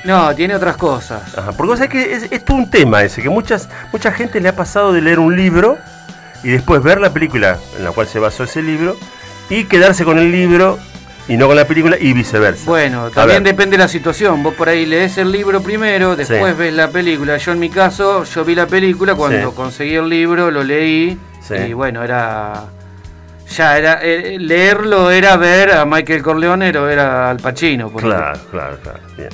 [0.05, 1.23] No, tiene otras cosas.
[1.37, 4.41] Ajá, porque vos sabés que es, es todo un tema ese, que muchas, mucha gente
[4.41, 5.77] le ha pasado de leer un libro
[6.43, 8.97] y después ver la película en la cual se basó ese libro
[9.51, 10.79] y quedarse con el libro
[11.29, 12.65] y no con la película y viceversa.
[12.65, 14.43] Bueno, también depende de la situación.
[14.43, 16.59] Vos por ahí lees el libro primero, después Sí.
[16.59, 17.37] ves la película.
[17.37, 19.55] Yo en mi caso, yo vi la película cuando Sí.
[19.55, 21.19] conseguí el libro, lo leí
[21.57, 21.65] Sí.
[21.71, 22.65] y bueno, era
[23.49, 27.91] ya era eh, leerlo era ver a Michael Corleone o era al Pacino.
[27.91, 29.01] por Claro, claro, claro.
[29.17, 29.29] Bien.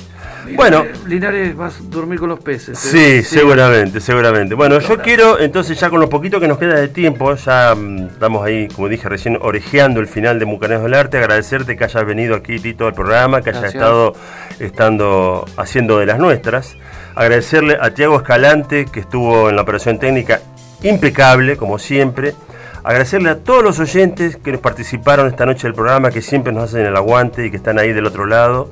[0.55, 2.79] Bueno, Linares vas a dormir con los peces.
[2.79, 3.23] Sí, ¿eh?
[3.23, 4.55] seguramente, seguramente.
[4.55, 8.07] Bueno, yo quiero entonces ya con lo poquito que nos queda de tiempo, ya mm,
[8.07, 12.05] estamos ahí, como dije recién, orejeando el final de Mucaneros del Arte, agradecerte que hayas
[12.05, 13.83] venido aquí, Tito, al programa, que hayas Gracias.
[13.83, 14.15] estado
[14.59, 16.77] estando haciendo de las nuestras.
[17.15, 20.39] Agradecerle a Tiago Escalante, que estuvo en la operación técnica
[20.83, 22.35] impecable, como siempre.
[22.83, 26.65] Agradecerle a todos los oyentes que nos participaron esta noche del programa, que siempre nos
[26.65, 28.69] hacen el aguante y que están ahí del otro lado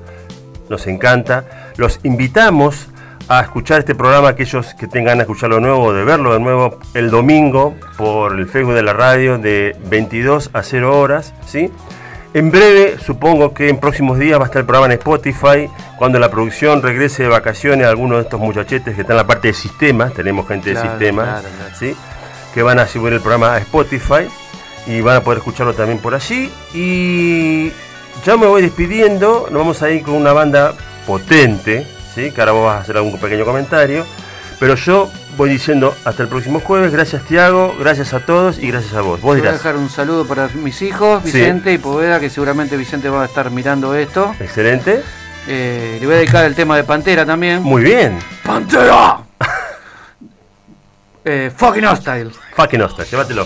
[0.70, 1.72] nos encanta.
[1.78, 2.88] Los invitamos
[3.28, 6.40] a escuchar este programa, aquellos que tengan de escucharlo de nuevo o de verlo de
[6.40, 11.34] nuevo el domingo por el Facebook de la radio de 22 a 0 horas.
[11.46, 11.72] ¿sí?
[12.36, 15.70] En breve, supongo que en próximos días va a estar el programa en Spotify.
[15.98, 19.48] Cuando la producción regrese de vacaciones, algunos de estos muchachetes que están en la parte
[19.48, 21.76] de sistemas, tenemos gente Claro, de sistemas, claro, claro.
[21.80, 21.96] ¿sí?
[22.54, 24.28] que van a subir el programa a Spotify
[24.86, 26.52] y van a poder escucharlo también por allí.
[26.74, 27.72] Y
[28.26, 30.74] ya me voy despidiendo, nos vamos a ir con una banda
[31.08, 32.32] potente, ¿sí?
[32.32, 34.06] que ahora vos vas a hacer algún pequeño comentario.
[34.60, 36.92] Pero yo voy diciendo hasta el próximo jueves.
[36.92, 39.22] Gracias Tiago, gracias a todos y gracias a vos.
[39.22, 41.32] Vos Voy a dejar un saludo para mis hijos, Sí.
[41.32, 44.34] Vicente y Poveda, que seguramente Vicente va a estar mirando esto.
[44.40, 45.02] Excelente.
[45.48, 47.62] Eh, le voy a dedicar el tema de Pantera también.
[47.62, 48.18] Muy bien.
[48.44, 49.20] ¡Pantera!
[51.26, 52.32] eh, fucking hostile.
[52.56, 53.46] Fucking hostia, llévatelo.